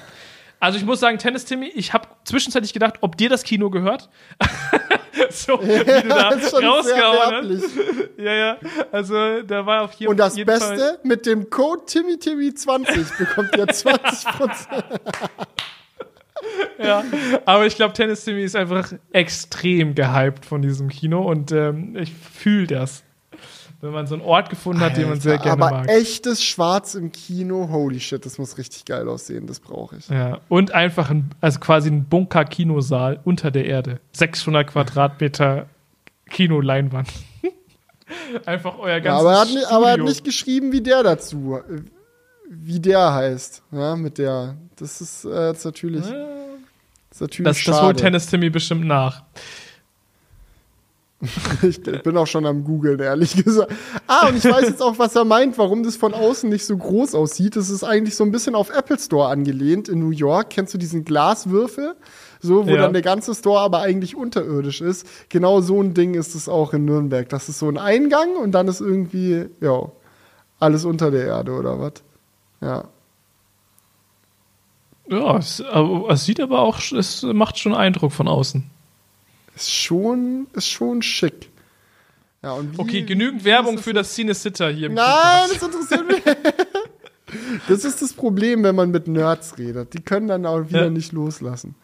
[0.60, 4.10] Also ich muss sagen, Tennis Timmy, ich habe zwischenzeitlich gedacht, ob dir das Kino gehört.
[5.30, 7.64] so, wie du da rausgehauen hast.
[8.18, 8.58] Ja, ja.
[8.92, 10.12] Also da war auf jeden Fall.
[10.12, 14.50] Und das Beste, Fall mit dem Code TimmyTimmy20 bekommt ihr 20%.
[16.78, 17.04] ja,
[17.46, 22.14] aber ich glaube, Tennis Timmy ist einfach extrem gehypt von diesem Kino und ähm, ich
[22.14, 23.04] fühle das
[23.84, 25.84] wenn man so einen Ort gefunden hat, Alter, den man sehr gerne aber mag.
[25.84, 30.08] Aber echtes Schwarz im Kino, holy shit, das muss richtig geil aussehen, das brauche ich.
[30.08, 34.00] Ja, und einfach ein, also quasi ein Bunker-Kinosaal unter der Erde.
[34.14, 35.66] 600 Quadratmeter
[36.30, 37.10] Kinoleinwand.
[38.46, 41.04] einfach euer ganzes ja, aber, er hat, nicht, aber er hat nicht geschrieben, wie der
[41.04, 41.60] dazu,
[42.50, 44.56] wie der heißt, ja, mit der.
[44.78, 46.06] Das ist äh, jetzt natürlich.
[46.06, 46.28] Ja.
[47.10, 49.24] Das, ist natürlich das, das holt Tennis Timmy bestimmt nach.
[51.62, 53.72] ich bin auch schon am Googeln, ehrlich gesagt.
[54.08, 56.76] Ah, und ich weiß jetzt auch, was er meint, warum das von außen nicht so
[56.76, 57.56] groß aussieht.
[57.56, 60.50] Das ist eigentlich so ein bisschen auf Apple Store angelehnt in New York.
[60.50, 61.96] Kennst du diesen Glaswürfel?
[62.42, 62.82] So, wo ja.
[62.82, 65.08] dann der ganze Store aber eigentlich unterirdisch ist.
[65.30, 67.30] Genau so ein Ding ist es auch in Nürnberg.
[67.30, 69.92] Das ist so ein Eingang und dann ist irgendwie, ja,
[70.60, 71.94] alles unter der Erde oder was?
[72.62, 72.86] Ja.
[75.10, 75.64] Ja, es,
[76.10, 78.70] es sieht aber auch, es macht schon Eindruck von außen.
[79.56, 81.50] Ist schon, ist schon schick.
[82.42, 85.56] Ja, wie, okay, genügend Werbung für das Cine Sitter hier im Nein, Podcast.
[85.56, 86.24] das interessiert mich.
[87.70, 89.94] das ist das Problem, wenn man mit Nerds redet.
[89.94, 90.90] Die können dann auch wieder ja.
[90.90, 91.76] nicht loslassen.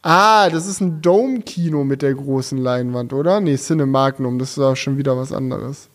[0.00, 3.40] Ah, das ist ein Dome-Kino mit der großen Leinwand, oder?
[3.40, 5.88] Nee, Cinemagnum, das ist auch schon wieder was anderes.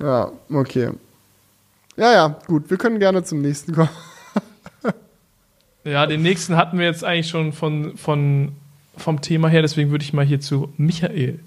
[0.00, 0.90] Ja, okay.
[1.96, 3.88] Ja, ja, gut, wir können gerne zum nächsten kommen.
[5.84, 8.52] ja, den nächsten hatten wir jetzt eigentlich schon von, von
[8.98, 11.40] vom Thema her, deswegen würde ich mal hier zu Michael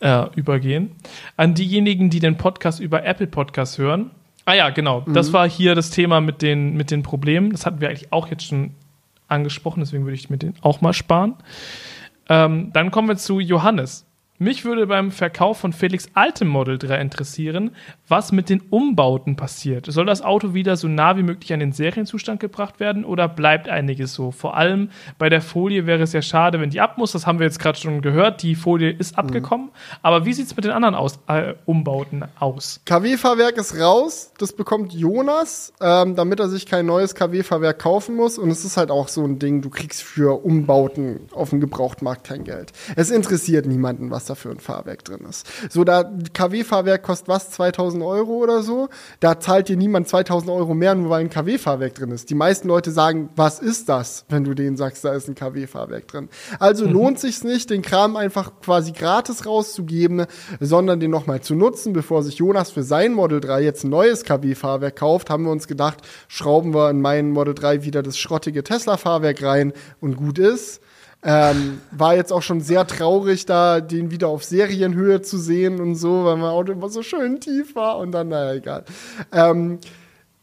[0.00, 0.92] äh, übergehen.
[1.36, 4.10] An diejenigen, die den Podcast über Apple Podcasts hören.
[4.44, 5.02] Ah ja, genau.
[5.06, 5.14] Mhm.
[5.14, 7.50] Das war hier das Thema mit den, mit den Problemen.
[7.52, 8.70] Das hatten wir eigentlich auch jetzt schon
[9.28, 11.34] angesprochen, deswegen würde ich mir den auch mal sparen.
[12.28, 14.06] Ähm, dann kommen wir zu Johannes.
[14.40, 17.72] Mich würde beim Verkauf von Felix altem Model 3 interessieren,
[18.06, 19.86] was mit den Umbauten passiert.
[19.86, 23.68] Soll das Auto wieder so nah wie möglich an den Serienzustand gebracht werden oder bleibt
[23.68, 24.30] einiges so?
[24.30, 27.10] Vor allem bei der Folie wäre es ja schade, wenn die ab muss.
[27.10, 28.44] Das haben wir jetzt gerade schon gehört.
[28.44, 29.18] Die Folie ist mhm.
[29.18, 29.66] abgekommen.
[29.66, 29.98] Mhm.
[30.02, 32.80] Aber wie sieht es mit den anderen aus, äh, Umbauten aus?
[32.84, 34.32] KW-Fahrwerk ist raus.
[34.38, 38.38] Das bekommt Jonas, ähm, damit er sich kein neues KW-Fahrwerk kaufen muss.
[38.38, 42.22] Und es ist halt auch so ein Ding, du kriegst für Umbauten auf dem Gebrauchtmarkt
[42.22, 42.72] kein Geld.
[42.94, 45.46] Es interessiert niemanden, was da für ein Fahrwerk drin ist.
[45.70, 47.50] So, da KW-Fahrwerk kostet was?
[47.50, 48.88] 2000 Euro oder so?
[49.20, 52.30] Da zahlt dir niemand 2000 Euro mehr, nur weil ein KW-Fahrwerk drin ist.
[52.30, 56.08] Die meisten Leute sagen, was ist das, wenn du denen sagst, da ist ein KW-Fahrwerk
[56.08, 56.28] drin.
[56.58, 56.92] Also mhm.
[56.92, 60.26] lohnt sich's nicht, den Kram einfach quasi gratis rauszugeben,
[60.60, 64.24] sondern den nochmal zu nutzen, bevor sich Jonas für sein Model 3 jetzt ein neues
[64.24, 65.98] KW-Fahrwerk kauft, haben wir uns gedacht,
[66.28, 70.80] schrauben wir in meinen Model 3 wieder das schrottige Tesla-Fahrwerk rein und gut ist.
[71.24, 75.96] Ähm, war jetzt auch schon sehr traurig, da den wieder auf Serienhöhe zu sehen und
[75.96, 78.84] so, weil mein Auto immer so schön tief war und dann, naja, egal.
[79.32, 79.80] Ähm,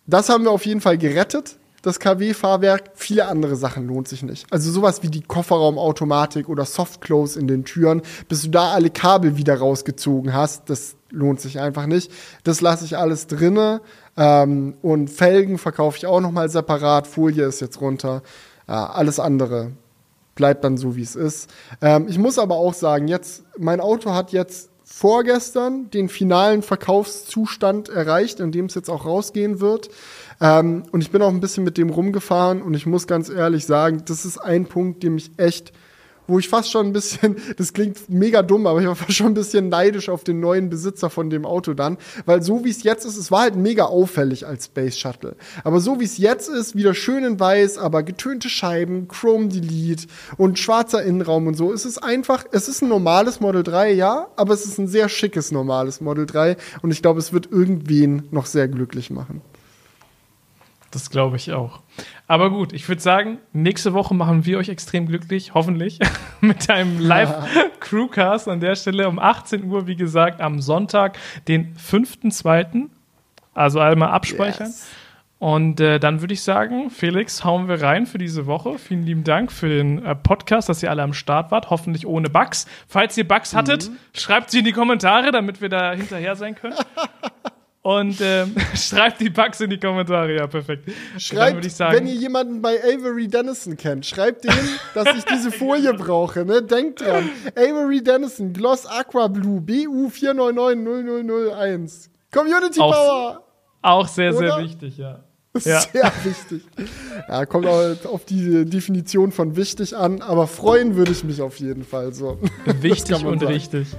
[0.05, 2.91] das haben wir auf jeden Fall gerettet, das KW-Fahrwerk.
[2.95, 4.47] Viele andere Sachen lohnt sich nicht.
[4.51, 9.37] Also sowas wie die Kofferraumautomatik oder Softclose in den Türen, bis du da alle Kabel
[9.37, 12.11] wieder rausgezogen hast, das lohnt sich einfach nicht.
[12.43, 13.79] Das lasse ich alles drinne.
[14.17, 17.07] Ähm, und Felgen verkaufe ich auch noch mal separat.
[17.07, 18.23] Folie ist jetzt runter.
[18.67, 19.71] Ja, alles andere
[20.35, 21.49] bleibt dann so, wie es ist.
[21.81, 27.89] Ähm, ich muss aber auch sagen, jetzt, mein Auto hat jetzt vorgestern den finalen Verkaufszustand
[27.89, 29.89] erreicht, in dem es jetzt auch rausgehen wird.
[30.39, 33.65] Ähm, und ich bin auch ein bisschen mit dem rumgefahren und ich muss ganz ehrlich
[33.65, 35.73] sagen, das ist ein Punkt, dem ich echt
[36.27, 39.27] wo ich fast schon ein bisschen, das klingt mega dumm, aber ich war fast schon
[39.27, 42.83] ein bisschen neidisch auf den neuen Besitzer von dem Auto dann, weil so wie es
[42.83, 45.35] jetzt ist, es war halt mega auffällig als Space Shuttle.
[45.63, 50.07] Aber so wie es jetzt ist, wieder schön in weiß, aber getönte Scheiben, Chrome Delete
[50.37, 54.27] und schwarzer Innenraum und so, es ist einfach, es ist ein normales Model 3, ja,
[54.35, 58.27] aber es ist ein sehr schickes normales Model 3 und ich glaube, es wird irgendwen
[58.31, 59.41] noch sehr glücklich machen.
[60.95, 61.81] Das glaube ich auch.
[62.25, 65.99] Aber gut, ich würde sagen, nächste Woche machen wir euch extrem glücklich, hoffentlich,
[66.39, 71.17] mit einem Live-Crewcast an der Stelle um 18 Uhr, wie gesagt, am Sonntag,
[71.49, 72.85] den 5.2.
[73.53, 74.67] Also einmal abspeichern.
[74.67, 74.87] Yes.
[75.37, 78.79] Und äh, dann würde ich sagen, Felix, hauen wir rein für diese Woche.
[78.79, 81.69] Vielen lieben Dank für den äh, Podcast, dass ihr alle am Start wart.
[81.69, 82.67] Hoffentlich ohne Bugs.
[82.87, 83.97] Falls ihr Bugs hattet, mhm.
[84.13, 86.75] schreibt sie in die Kommentare, damit wir da hinterher sein können.
[87.85, 90.89] Und ähm, schreibt die Bugs in die Kommentare, ja, perfekt.
[91.19, 95.93] Schreibt, sagen, wenn ihr jemanden bei Avery Dennison kennt, schreibt denen, dass ich diese Folie
[95.93, 96.43] brauche.
[96.45, 96.63] Ne?
[96.63, 97.29] Denkt dran.
[97.55, 102.09] Avery Dennison, Gloss Aqua Blue, BU 4990001.
[102.33, 103.43] Community auch, Power!
[103.83, 104.55] Auch sehr, Oder?
[104.55, 105.23] sehr wichtig, ja.
[105.63, 105.81] Ja.
[105.81, 106.63] Sehr wichtig.
[107.29, 111.83] Ja, kommt auf die Definition von wichtig an, aber freuen würde ich mich auf jeden
[111.83, 112.39] Fall so.
[112.81, 113.53] Wichtig und sagen.
[113.53, 113.89] richtig.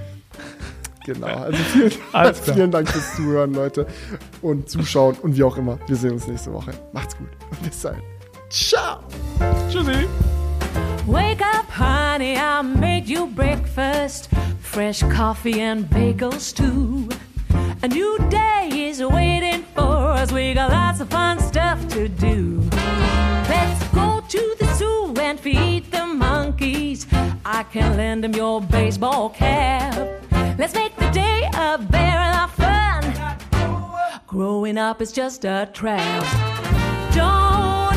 [1.07, 1.27] Genau.
[2.11, 3.87] Also vielen, vielen Dank fürs Zuhören, Leute.
[4.41, 5.79] Und Zuschauen und wie auch immer.
[5.87, 6.71] Wir sehen uns nächste Woche.
[6.91, 7.29] Macht's gut.
[7.63, 8.01] Bis dahin.
[8.49, 8.99] Ciao.
[9.69, 10.07] Tschüssi.
[11.05, 14.29] Wake up, honey, I made you breakfast.
[14.61, 17.07] Fresh coffee and bagels too.
[17.81, 20.33] A new day is waiting for us.
[20.33, 22.61] We got lots of fun stuff to do.
[23.47, 27.07] Let's go to the zoo and feed the monkeys.
[27.45, 30.16] I can lend them your baseball cap.
[30.57, 33.03] Let's make the day a barrel of fun.
[34.25, 36.23] Growing up is just a trap.
[37.13, 37.96] Don't